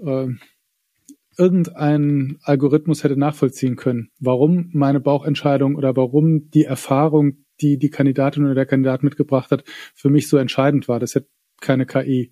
äh, 0.03 0.27
irgendein 1.37 2.37
Algorithmus 2.43 3.03
hätte 3.03 3.17
nachvollziehen 3.17 3.75
können, 3.75 4.11
warum 4.19 4.69
meine 4.73 4.99
Bauchentscheidung 4.99 5.75
oder 5.75 5.95
warum 5.95 6.49
die 6.51 6.65
Erfahrung, 6.65 7.45
die 7.61 7.77
die 7.77 7.89
Kandidatin 7.89 8.45
oder 8.45 8.55
der 8.55 8.65
Kandidat 8.65 9.03
mitgebracht 9.03 9.51
hat, 9.51 9.63
für 9.95 10.09
mich 10.09 10.27
so 10.27 10.37
entscheidend 10.37 10.87
war. 10.87 10.99
Das 10.99 11.15
hätte 11.15 11.29
keine 11.61 11.85
KI 11.85 12.31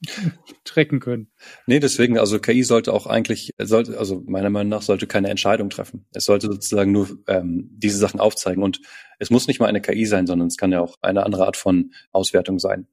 tracken 0.64 1.00
können. 1.00 1.30
Nee, 1.66 1.80
deswegen, 1.80 2.18
also 2.18 2.38
KI 2.38 2.62
sollte 2.62 2.92
auch 2.92 3.06
eigentlich, 3.06 3.50
sollte, 3.60 3.98
also 3.98 4.22
meiner 4.26 4.50
Meinung 4.50 4.70
nach 4.70 4.82
sollte 4.82 5.06
keine 5.06 5.28
Entscheidung 5.28 5.70
treffen. 5.70 6.06
Es 6.12 6.24
sollte 6.24 6.46
sozusagen 6.46 6.92
nur 6.92 7.18
ähm, 7.26 7.70
diese 7.72 7.98
Sachen 7.98 8.20
aufzeigen. 8.20 8.62
Und 8.62 8.80
es 9.18 9.30
muss 9.30 9.48
nicht 9.48 9.60
mal 9.60 9.66
eine 9.66 9.80
KI 9.80 10.06
sein, 10.06 10.26
sondern 10.26 10.48
es 10.48 10.56
kann 10.56 10.72
ja 10.72 10.80
auch 10.80 10.96
eine 11.00 11.24
andere 11.24 11.46
Art 11.46 11.56
von 11.56 11.92
Auswertung 12.12 12.58
sein. 12.58 12.86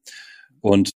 Und 0.61 0.91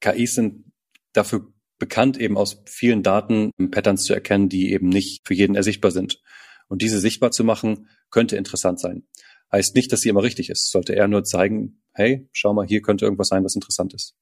KIs 0.00 0.34
sind 0.34 0.64
dafür 1.12 1.52
bekannt, 1.78 2.18
eben 2.18 2.36
aus 2.36 2.62
vielen 2.66 3.02
Daten 3.02 3.52
Patterns 3.70 4.04
zu 4.04 4.14
erkennen, 4.14 4.48
die 4.48 4.72
eben 4.72 4.88
nicht 4.88 5.26
für 5.26 5.34
jeden 5.34 5.54
ersichtbar 5.54 5.90
sind. 5.90 6.20
Und 6.68 6.82
diese 6.82 7.00
sichtbar 7.00 7.30
zu 7.30 7.44
machen, 7.44 7.88
könnte 8.10 8.36
interessant 8.36 8.80
sein. 8.80 9.04
Heißt 9.50 9.74
nicht, 9.74 9.92
dass 9.92 10.00
sie 10.00 10.08
immer 10.08 10.22
richtig 10.22 10.50
ist. 10.50 10.70
Sollte 10.70 10.92
eher 10.92 11.08
nur 11.08 11.24
zeigen, 11.24 11.80
hey, 11.92 12.28
schau 12.32 12.52
mal, 12.52 12.66
hier 12.66 12.82
könnte 12.82 13.04
irgendwas 13.04 13.28
sein, 13.28 13.44
was 13.44 13.54
interessant 13.54 13.94
ist. 13.94 14.14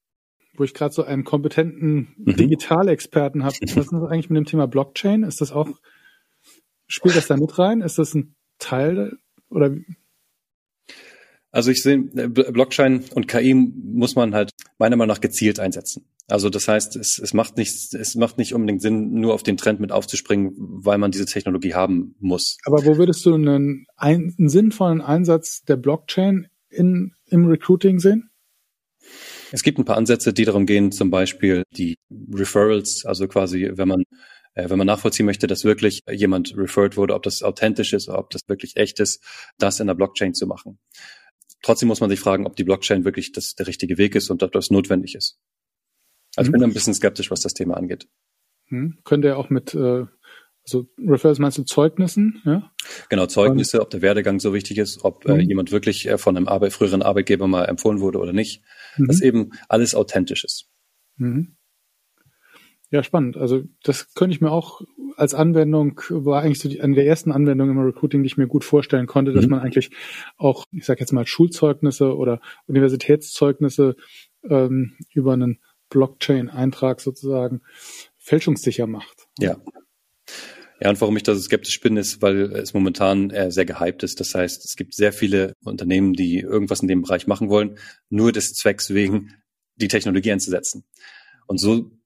Wo 0.53 0.63
ich 0.63 0.73
gerade 0.73 0.93
so 0.93 1.03
einen 1.03 1.23
kompetenten 1.23 2.15
mhm. 2.17 2.35
Digitalexperten 2.35 3.43
habe. 3.43 3.55
Was 3.61 3.75
ist 3.75 3.91
das 3.91 4.03
eigentlich 4.03 4.29
mit 4.29 4.37
dem 4.37 4.45
Thema 4.45 4.67
Blockchain? 4.67 5.23
Ist 5.23 5.41
das 5.41 5.51
auch, 5.51 5.69
spielt 6.87 7.15
das 7.15 7.27
da 7.27 7.37
mit 7.37 7.59
rein? 7.59 7.81
Ist 7.81 7.97
das 7.97 8.13
ein 8.13 8.35
Teil 8.57 9.17
oder 9.49 9.75
also 11.51 11.71
ich 11.71 11.81
sehe, 11.81 11.95
äh, 12.15 12.27
Blockchain 12.27 13.05
und 13.15 13.27
KI 13.27 13.53
muss 13.53 14.15
man 14.15 14.35
halt 14.35 14.51
meiner 14.77 14.95
Meinung 14.95 15.15
nach 15.15 15.21
gezielt 15.21 15.59
einsetzen. 15.59 16.05
Also 16.27 16.49
das 16.49 16.67
heißt, 16.67 16.97
es, 16.97 17.19
es 17.19 17.33
macht 17.33 17.57
nicht, 17.57 17.93
es 17.93 18.15
macht 18.15 18.37
nicht 18.37 18.53
unbedingt 18.53 18.81
Sinn, 18.81 19.13
nur 19.13 19.33
auf 19.33 19.43
den 19.43 19.55
Trend 19.55 19.79
mit 19.79 19.93
aufzuspringen, 19.93 20.53
weil 20.57 20.97
man 20.97 21.11
diese 21.11 21.25
Technologie 21.25 21.73
haben 21.73 22.15
muss. 22.19 22.57
Aber 22.65 22.85
wo 22.85 22.97
würdest 22.97 23.25
du 23.25 23.33
einen, 23.33 23.85
einen 23.95 24.49
sinnvollen 24.49 25.01
Einsatz 25.01 25.63
der 25.63 25.77
Blockchain 25.77 26.47
in, 26.69 27.13
im 27.25 27.45
Recruiting 27.45 27.99
sehen? 27.99 28.29
Es 29.53 29.63
gibt 29.63 29.79
ein 29.79 29.85
paar 29.85 29.95
Ansätze, 29.95 30.33
die 30.33 30.43
darum 30.43 30.65
gehen, 30.65 30.91
zum 30.91 31.09
Beispiel 31.09 31.63
die 31.71 31.95
Referrals, 32.33 33.05
also 33.05 33.29
quasi, 33.29 33.71
wenn 33.75 33.87
man 33.87 34.03
äh, 34.57 34.69
wenn 34.69 34.77
man 34.77 34.87
nachvollziehen 34.87 35.25
möchte, 35.25 35.47
dass 35.47 35.63
wirklich 35.63 36.01
jemand 36.11 36.57
referred 36.57 36.97
wurde, 36.97 37.13
ob 37.13 37.23
das 37.23 37.43
authentisch 37.43 37.93
ist, 37.93 38.09
ob 38.09 38.31
das 38.31 38.41
wirklich 38.47 38.75
echt 38.75 38.99
ist, 38.99 39.23
das 39.59 39.79
in 39.79 39.87
der 39.87 39.93
Blockchain 39.93 40.33
zu 40.33 40.47
machen. 40.47 40.79
Trotzdem 41.61 41.87
muss 41.87 42.01
man 42.01 42.09
sich 42.09 42.19
fragen, 42.19 42.45
ob 42.45 42.55
die 42.55 42.63
Blockchain 42.63 43.05
wirklich 43.05 43.31
das, 43.31 43.53
der 43.53 43.67
richtige 43.67 43.97
Weg 43.97 44.15
ist 44.15 44.29
und 44.29 44.43
ob 44.43 44.51
das 44.51 44.69
notwendig 44.69 45.15
ist. 45.15 45.37
Also 46.37 46.49
mhm. 46.49 46.49
ich 46.49 46.51
bin 46.53 46.61
da 46.61 46.67
ein 46.67 46.73
bisschen 46.73 46.93
skeptisch, 46.93 47.31
was 47.31 47.41
das 47.41 47.53
Thema 47.53 47.75
angeht. 47.75 48.07
Mhm. 48.69 48.99
Könnte 49.03 49.27
er 49.27 49.37
auch 49.37 49.49
mit, 49.49 49.73
äh, 49.73 50.05
also 50.63 50.87
Referrals 50.99 51.39
meinst 51.39 51.57
du 51.57 51.63
Zeugnissen, 51.63 52.41
ja? 52.45 52.71
Genau, 53.09 53.25
Zeugnisse, 53.25 53.81
ob 53.81 53.89
der 53.89 54.01
Werdegang 54.01 54.39
so 54.39 54.53
wichtig 54.53 54.77
ist, 54.77 55.03
ob 55.03 55.25
äh, 55.25 55.35
mhm. 55.35 55.49
jemand 55.49 55.71
wirklich 55.71 56.07
äh, 56.07 56.17
von 56.17 56.37
einem 56.37 56.47
Arbeit, 56.47 56.73
früheren 56.73 57.01
Arbeitgeber 57.01 57.47
mal 57.47 57.65
empfohlen 57.65 57.99
wurde 57.99 58.19
oder 58.19 58.33
nicht. 58.33 58.61
Mhm. 58.97 59.07
Dass 59.07 59.21
eben 59.21 59.51
alles 59.67 59.95
authentisch 59.95 60.43
ist. 60.43 60.69
Mhm. 61.17 61.55
Ja, 62.89 63.03
spannend. 63.03 63.35
Also 63.35 63.63
das 63.83 64.13
könnte 64.13 64.33
ich 64.33 64.41
mir 64.41 64.51
auch 64.51 64.81
als 65.17 65.33
Anwendung, 65.33 65.99
war 66.09 66.41
eigentlich 66.41 66.59
so 66.59 66.69
die, 66.69 66.79
eine 66.79 66.95
der 66.95 67.05
ersten 67.05 67.31
Anwendungen 67.31 67.75
im 67.75 67.83
Recruiting, 67.83 68.23
die 68.23 68.27
ich 68.27 68.37
mir 68.37 68.47
gut 68.47 68.63
vorstellen 68.63 69.07
konnte, 69.07 69.31
mhm. 69.31 69.35
dass 69.35 69.47
man 69.47 69.59
eigentlich 69.59 69.89
auch, 70.37 70.65
ich 70.71 70.85
sage 70.85 70.99
jetzt 71.01 71.11
mal, 71.11 71.25
Schulzeugnisse 71.25 72.15
oder 72.15 72.39
Universitätszeugnisse 72.67 73.95
ähm, 74.49 74.95
über 75.13 75.33
einen 75.33 75.59
Blockchain-Eintrag 75.89 77.01
sozusagen 77.01 77.61
fälschungssicher 78.17 78.87
macht. 78.87 79.27
Ja. 79.39 79.57
Ja, 80.79 80.91
und 80.91 81.01
warum 81.01 81.17
ich 81.17 81.23
da 81.23 81.33
so 81.33 81.41
skeptisch 81.41 81.79
bin, 81.81 81.97
ist, 81.97 82.21
weil 82.21 82.51
es 82.55 82.75
momentan 82.75 83.31
äh, 83.31 83.51
sehr 83.51 83.65
gehypt 83.65 84.03
ist. 84.03 84.19
Das 84.19 84.35
heißt, 84.35 84.63
es 84.63 84.75
gibt 84.75 84.93
sehr 84.93 85.11
viele 85.11 85.53
Unternehmen, 85.63 86.13
die 86.13 86.39
irgendwas 86.39 86.81
in 86.81 86.87
dem 86.87 87.01
Bereich 87.01 87.25
machen 87.25 87.49
wollen, 87.49 87.79
nur 88.09 88.31
des 88.31 88.53
Zwecks 88.53 88.93
wegen 88.93 89.33
die 89.77 89.87
Technologie 89.87 90.31
einzusetzen. 90.31 90.83
Und 91.47 91.59
so 91.59 91.97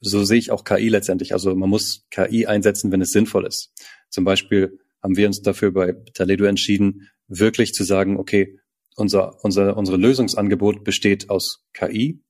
so 0.00 0.24
sehe 0.24 0.38
ich 0.38 0.50
auch 0.50 0.64
KI 0.64 0.88
letztendlich. 0.88 1.32
Also 1.32 1.54
man 1.54 1.70
muss 1.70 2.06
KI 2.10 2.46
einsetzen, 2.46 2.92
wenn 2.92 3.00
es 3.00 3.10
sinnvoll 3.10 3.46
ist. 3.46 3.72
Zum 4.08 4.24
Beispiel 4.24 4.78
haben 5.02 5.16
wir 5.16 5.26
uns 5.26 5.42
dafür 5.42 5.72
bei 5.72 5.92
Taledo 6.14 6.44
entschieden, 6.44 7.08
wirklich 7.28 7.72
zu 7.72 7.84
sagen, 7.84 8.18
okay, 8.18 8.58
unser, 8.96 9.44
unser, 9.44 9.76
unsere 9.76 9.98
Lösungsangebot 9.98 10.84
besteht 10.84 11.28
aus 11.28 11.64
KI, 11.72 12.22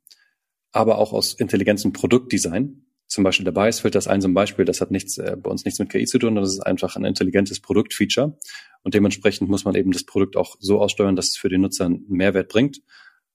aber 0.76 0.98
auch 0.98 1.12
aus 1.12 1.34
intelligentem 1.34 1.92
Produktdesign. 1.92 2.82
Zum 3.06 3.24
Beispiel 3.24 3.50
Biasfilter 3.50 3.98
ist 3.98 4.08
ein 4.08 4.20
so 4.20 4.28
ein 4.28 4.34
Beispiel, 4.34 4.64
das 4.64 4.80
hat 4.80 4.90
nichts, 4.90 5.16
äh, 5.18 5.36
bei 5.40 5.50
uns 5.50 5.64
nichts 5.64 5.78
mit 5.78 5.90
KI 5.90 6.06
zu 6.06 6.18
tun, 6.18 6.34
das 6.34 6.50
ist 6.50 6.60
einfach 6.60 6.96
ein 6.96 7.04
intelligentes 7.04 7.60
Produktfeature. 7.60 8.36
Und 8.82 8.94
dementsprechend 8.94 9.48
muss 9.48 9.64
man 9.64 9.74
eben 9.74 9.92
das 9.92 10.04
Produkt 10.04 10.36
auch 10.36 10.56
so 10.58 10.80
aussteuern, 10.80 11.16
dass 11.16 11.28
es 11.28 11.36
für 11.36 11.48
den 11.48 11.62
Nutzer 11.62 11.86
einen 11.86 12.04
Mehrwert 12.08 12.48
bringt. 12.48 12.80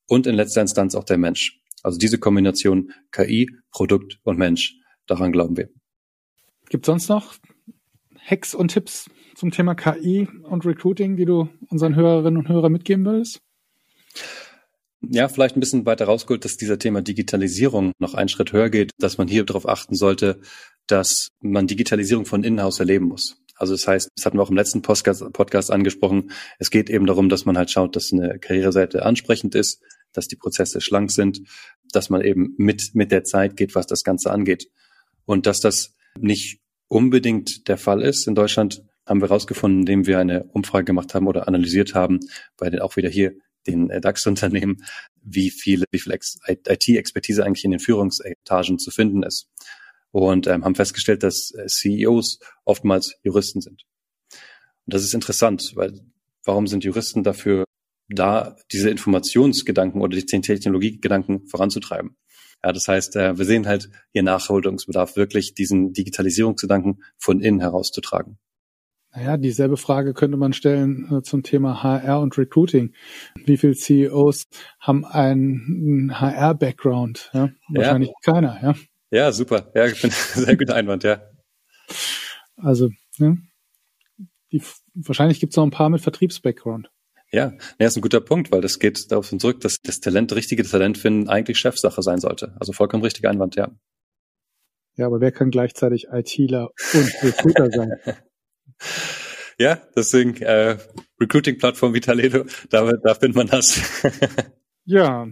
Und 0.07 0.27
in 0.27 0.35
letzter 0.35 0.61
Instanz 0.61 0.93
auch 0.93 1.05
der 1.05 1.17
Mensch. 1.17 1.61
Also 1.83 1.97
diese 1.97 2.19
Kombination 2.19 2.91
KI, 3.11 3.49
Produkt 3.71 4.19
und 4.23 4.37
Mensch, 4.37 4.75
daran 5.07 5.31
glauben 5.31 5.57
wir. 5.57 5.69
Gibt 6.69 6.85
sonst 6.85 7.09
noch 7.09 7.35
Hacks 8.19 8.53
und 8.53 8.69
Tipps 8.69 9.09
zum 9.35 9.51
Thema 9.51 9.73
KI 9.73 10.27
und 10.43 10.65
Recruiting, 10.65 11.15
die 11.15 11.25
du 11.25 11.49
unseren 11.69 11.95
Hörerinnen 11.95 12.37
und 12.37 12.49
Hörern 12.49 12.71
mitgeben 12.71 13.05
würdest? 13.05 13.41
Ja, 15.01 15.27
vielleicht 15.27 15.57
ein 15.57 15.59
bisschen 15.59 15.85
weiter 15.85 16.05
rausgeholt, 16.05 16.45
dass 16.45 16.57
dieser 16.57 16.77
Thema 16.77 17.01
Digitalisierung 17.01 17.91
noch 17.97 18.13
einen 18.13 18.29
Schritt 18.29 18.53
höher 18.53 18.69
geht, 18.69 18.91
dass 18.99 19.17
man 19.17 19.27
hier 19.27 19.43
darauf 19.43 19.67
achten 19.67 19.95
sollte, 19.95 20.39
dass 20.85 21.29
man 21.41 21.65
Digitalisierung 21.65 22.25
von 22.25 22.43
Inhouse 22.43 22.79
erleben 22.79 23.05
muss. 23.05 23.37
Also 23.55 23.73
das 23.73 23.87
heißt, 23.87 24.09
das 24.15 24.25
hatten 24.25 24.37
wir 24.37 24.43
auch 24.43 24.49
im 24.49 24.55
letzten 24.55 24.81
Podcast, 24.81 25.23
Podcast 25.33 25.71
angesprochen. 25.71 26.31
Es 26.59 26.69
geht 26.69 26.89
eben 26.89 27.05
darum, 27.07 27.29
dass 27.29 27.45
man 27.45 27.57
halt 27.57 27.71
schaut, 27.71 27.95
dass 27.95 28.11
eine 28.11 28.37
Karriereseite 28.39 29.03
ansprechend 29.03 29.55
ist, 29.55 29.81
dass 30.13 30.27
die 30.27 30.35
Prozesse 30.35 30.81
schlank 30.81 31.11
sind, 31.11 31.41
dass 31.91 32.09
man 32.09 32.21
eben 32.21 32.53
mit, 32.57 32.91
mit 32.93 33.11
der 33.11 33.23
Zeit 33.23 33.57
geht, 33.57 33.75
was 33.75 33.87
das 33.87 34.03
Ganze 34.03 34.31
angeht. 34.31 34.67
Und 35.25 35.45
dass 35.45 35.59
das 35.59 35.95
nicht 36.19 36.59
unbedingt 36.87 37.67
der 37.67 37.77
Fall 37.77 38.01
ist. 38.01 38.27
In 38.27 38.35
Deutschland 38.35 38.83
haben 39.05 39.21
wir 39.21 39.29
herausgefunden, 39.29 39.81
indem 39.81 40.07
wir 40.07 40.19
eine 40.19 40.43
Umfrage 40.45 40.85
gemacht 40.85 41.13
haben 41.13 41.27
oder 41.27 41.47
analysiert 41.47 41.95
haben, 41.95 42.19
bei 42.57 42.69
den 42.69 42.81
auch 42.81 42.97
wieder 42.97 43.09
hier 43.09 43.33
den 43.67 43.89
äh, 43.89 44.01
DAX-Unternehmen, 44.01 44.83
wie 45.21 45.49
viele, 45.49 45.85
wie 45.91 45.99
viel 45.99 46.13
IT-Expertise 46.13 47.45
eigentlich 47.45 47.65
in 47.65 47.71
den 47.71 47.79
Führungsetagen 47.79 48.79
zu 48.79 48.91
finden 48.91 49.23
ist. 49.23 49.49
Und 50.11 50.47
ähm, 50.47 50.65
haben 50.65 50.75
festgestellt, 50.75 51.23
dass 51.23 51.51
äh, 51.51 51.67
CEOs 51.67 52.39
oftmals 52.65 53.15
Juristen 53.23 53.61
sind. 53.61 53.85
Und 54.85 54.93
das 54.93 55.03
ist 55.03 55.13
interessant, 55.13 55.71
weil 55.75 56.01
warum 56.43 56.67
sind 56.67 56.83
Juristen 56.83 57.23
dafür 57.23 57.65
da 58.09 58.57
diese 58.71 58.89
Informationsgedanken 58.89 60.01
oder 60.01 60.17
die 60.17 60.25
Technologiegedanken 60.25 61.47
voranzutreiben. 61.47 62.17
Ja, 62.63 62.73
das 62.73 62.87
heißt, 62.87 63.15
äh, 63.15 63.37
wir 63.37 63.45
sehen 63.45 63.67
halt 63.67 63.89
hier 64.11 64.23
Nachholungsbedarf, 64.23 65.15
wirklich 65.15 65.53
diesen 65.53 65.93
Digitalisierungsgedanken 65.93 67.03
von 67.17 67.41
innen 67.41 67.59
herauszutragen. 67.59 68.37
Naja, 69.13 69.37
dieselbe 69.37 69.75
Frage 69.75 70.13
könnte 70.13 70.37
man 70.37 70.53
stellen 70.53 71.09
äh, 71.11 71.21
zum 71.21 71.43
Thema 71.43 71.83
HR 71.83 72.21
und 72.21 72.37
Recruiting. 72.37 72.93
Wie 73.45 73.57
viele 73.57 73.75
CEOs 73.75 74.47
haben 74.79 75.03
einen 75.03 76.19
HR-Background? 76.19 77.29
Ja? 77.33 77.49
Wahrscheinlich 77.69 78.09
ja. 78.09 78.33
keiner, 78.33 78.59
ja. 78.63 78.75
Ja, 79.11 79.31
super. 79.33 79.69
Ja, 79.75 79.87
sehr 79.93 80.55
guter 80.55 80.75
Einwand, 80.75 81.03
ja. 81.03 81.21
Also, 82.55 82.89
ja, 83.17 83.35
die, 84.51 84.61
wahrscheinlich 84.93 85.39
gibt 85.39 85.53
es 85.53 85.57
noch 85.57 85.65
ein 85.65 85.71
paar 85.71 85.89
mit 85.89 86.01
Vertriebs-Background. 86.01 86.89
Ja, 87.33 87.53
das 87.79 87.93
ist 87.93 87.97
ein 87.97 88.01
guter 88.01 88.21
Punkt, 88.21 88.51
weil 88.51 88.61
das 88.61 88.79
geht 88.79 89.11
darauf 89.11 89.29
zurück, 89.29 89.61
dass 89.61 89.77
das 89.81 89.99
Talent, 89.99 90.33
richtige 90.35 90.63
Talent 90.63 90.97
finden, 90.97 91.29
eigentlich 91.29 91.59
Chefsache 91.59 92.01
sein 92.01 92.19
sollte. 92.19 92.55
Also 92.59 92.73
vollkommen 92.73 93.03
richtiger 93.03 93.29
Einwand, 93.29 93.55
ja. 93.55 93.71
Ja, 94.97 95.07
aber 95.07 95.21
wer 95.21 95.31
kann 95.31 95.51
gleichzeitig 95.51 96.07
ITler 96.11 96.71
und 96.93 97.23
Recruiter 97.23 97.69
sein? 97.71 97.91
ja, 99.57 99.81
deswegen 99.95 100.35
äh, 100.41 100.77
Recruiting-Plattform 101.19 101.93
wie 101.93 102.01
Taledo, 102.01 102.45
da, 102.69 102.91
da 103.03 103.15
findet 103.15 103.35
man 103.35 103.47
das. 103.47 104.03
ja, 104.85 105.27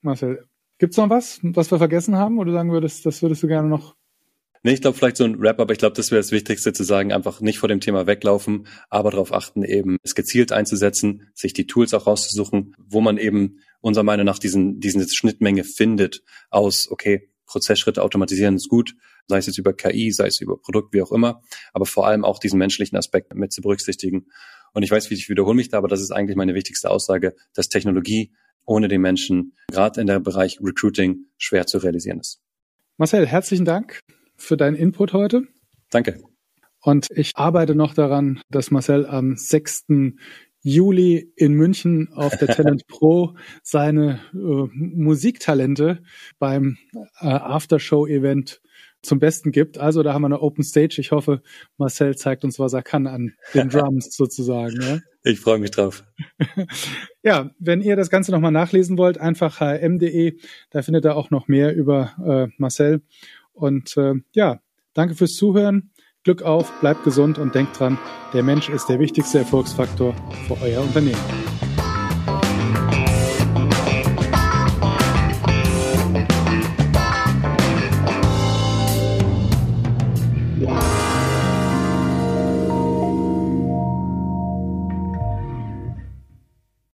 Marcel, 0.00 0.46
gibt's 0.78 0.96
noch 0.96 1.10
was, 1.10 1.40
was 1.42 1.70
wir 1.70 1.78
vergessen 1.78 2.16
haben, 2.16 2.38
oder 2.38 2.52
sagen 2.52 2.72
würdest, 2.72 3.04
das 3.06 3.22
würdest 3.22 3.42
du 3.42 3.48
gerne 3.48 3.68
noch 3.68 3.96
Nee, 4.62 4.72
ich 4.72 4.80
glaube 4.80 4.98
vielleicht 4.98 5.16
so 5.16 5.24
ein 5.24 5.36
Rap, 5.36 5.60
aber 5.60 5.72
ich 5.72 5.78
glaube, 5.78 5.94
das 5.94 6.10
wäre 6.10 6.20
das 6.20 6.32
Wichtigste 6.32 6.72
zu 6.72 6.82
sagen, 6.82 7.12
einfach 7.12 7.40
nicht 7.40 7.58
vor 7.58 7.68
dem 7.68 7.80
Thema 7.80 8.06
weglaufen, 8.06 8.66
aber 8.90 9.10
darauf 9.10 9.32
achten, 9.32 9.62
eben 9.62 9.98
es 10.02 10.14
gezielt 10.14 10.52
einzusetzen, 10.52 11.30
sich 11.32 11.52
die 11.52 11.66
Tools 11.66 11.94
auch 11.94 12.06
rauszusuchen, 12.06 12.74
wo 12.78 13.00
man 13.00 13.18
eben 13.18 13.60
unserer 13.80 14.04
Meinung 14.04 14.26
nach 14.26 14.38
diesen, 14.38 14.80
diesen 14.80 15.08
Schnittmenge 15.08 15.62
findet 15.64 16.22
aus, 16.50 16.90
okay, 16.90 17.30
Prozessschritte 17.46 18.02
automatisieren 18.02 18.56
ist 18.56 18.68
gut, 18.68 18.94
sei 19.28 19.38
es 19.38 19.46
jetzt 19.46 19.58
über 19.58 19.72
KI, 19.72 20.10
sei 20.10 20.26
es 20.26 20.40
über 20.40 20.60
Produkt, 20.60 20.92
wie 20.94 21.02
auch 21.02 21.12
immer, 21.12 21.42
aber 21.72 21.86
vor 21.86 22.06
allem 22.06 22.24
auch 22.24 22.38
diesen 22.38 22.58
menschlichen 22.58 22.98
Aspekt 22.98 23.34
mit 23.34 23.52
zu 23.52 23.62
berücksichtigen. 23.62 24.26
Und 24.72 24.82
ich 24.82 24.90
weiß, 24.90 25.10
wie 25.10 25.14
ich 25.14 25.28
wiederhole 25.28 25.54
mich 25.54 25.68
da, 25.68 25.78
aber 25.78 25.88
das 25.88 26.00
ist 26.00 26.10
eigentlich 26.10 26.36
meine 26.36 26.54
wichtigste 26.54 26.90
Aussage, 26.90 27.34
dass 27.54 27.68
Technologie 27.68 28.32
ohne 28.64 28.88
den 28.88 29.00
Menschen, 29.00 29.54
gerade 29.70 30.00
in 30.00 30.06
der 30.06 30.20
Bereich 30.20 30.58
Recruiting, 30.62 31.26
schwer 31.38 31.66
zu 31.66 31.78
realisieren 31.78 32.20
ist. 32.20 32.40
Marcel, 32.98 33.26
herzlichen 33.26 33.64
Dank 33.64 34.00
für 34.36 34.56
deinen 34.56 34.76
Input 34.76 35.12
heute. 35.12 35.44
Danke. 35.90 36.20
Und 36.80 37.08
ich 37.10 37.32
arbeite 37.36 37.74
noch 37.74 37.94
daran, 37.94 38.40
dass 38.50 38.70
Marcel 38.70 39.06
am 39.06 39.36
6. 39.36 39.86
Juli 40.62 41.32
in 41.36 41.54
München 41.54 42.12
auf 42.12 42.36
der 42.36 42.48
Talent 42.48 42.86
Pro 42.88 43.36
seine 43.62 44.20
äh, 44.32 44.68
Musiktalente 44.72 46.02
beim 46.38 46.76
äh, 47.20 47.26
Aftershow-Event 47.26 48.60
zum 49.02 49.18
Besten 49.18 49.52
gibt. 49.52 49.78
Also 49.78 50.02
da 50.02 50.12
haben 50.12 50.22
wir 50.22 50.26
eine 50.26 50.40
Open 50.40 50.64
Stage. 50.64 50.96
Ich 50.98 51.12
hoffe, 51.12 51.42
Marcel 51.76 52.16
zeigt 52.16 52.44
uns, 52.44 52.58
was 52.58 52.72
er 52.72 52.82
kann 52.82 53.06
an 53.06 53.34
den 53.54 53.68
Drums 53.70 54.16
sozusagen. 54.16 54.80
Ja? 54.80 54.98
Ich 55.22 55.40
freue 55.40 55.58
mich 55.58 55.70
drauf. 55.70 56.04
ja, 57.22 57.50
wenn 57.58 57.80
ihr 57.80 57.96
das 57.96 58.10
Ganze 58.10 58.32
nochmal 58.32 58.52
nachlesen 58.52 58.98
wollt, 58.98 59.18
einfach 59.18 59.60
hm.de. 59.60 60.38
Da 60.70 60.82
findet 60.82 61.04
ihr 61.04 61.16
auch 61.16 61.30
noch 61.30 61.48
mehr 61.48 61.74
über 61.74 62.12
äh, 62.24 62.52
Marcel. 62.58 63.02
Und 63.52 63.96
äh, 63.96 64.14
ja, 64.32 64.60
danke 64.94 65.14
fürs 65.14 65.34
Zuhören. 65.34 65.90
Glück 66.24 66.42
auf, 66.42 66.72
bleibt 66.80 67.04
gesund 67.04 67.38
und 67.38 67.54
denkt 67.54 67.78
dran, 67.78 67.98
der 68.34 68.42
Mensch 68.42 68.68
ist 68.68 68.88
der 68.88 68.98
wichtigste 68.98 69.38
Erfolgsfaktor 69.38 70.14
für 70.46 70.60
euer 70.60 70.82
Unternehmen. 70.82 71.47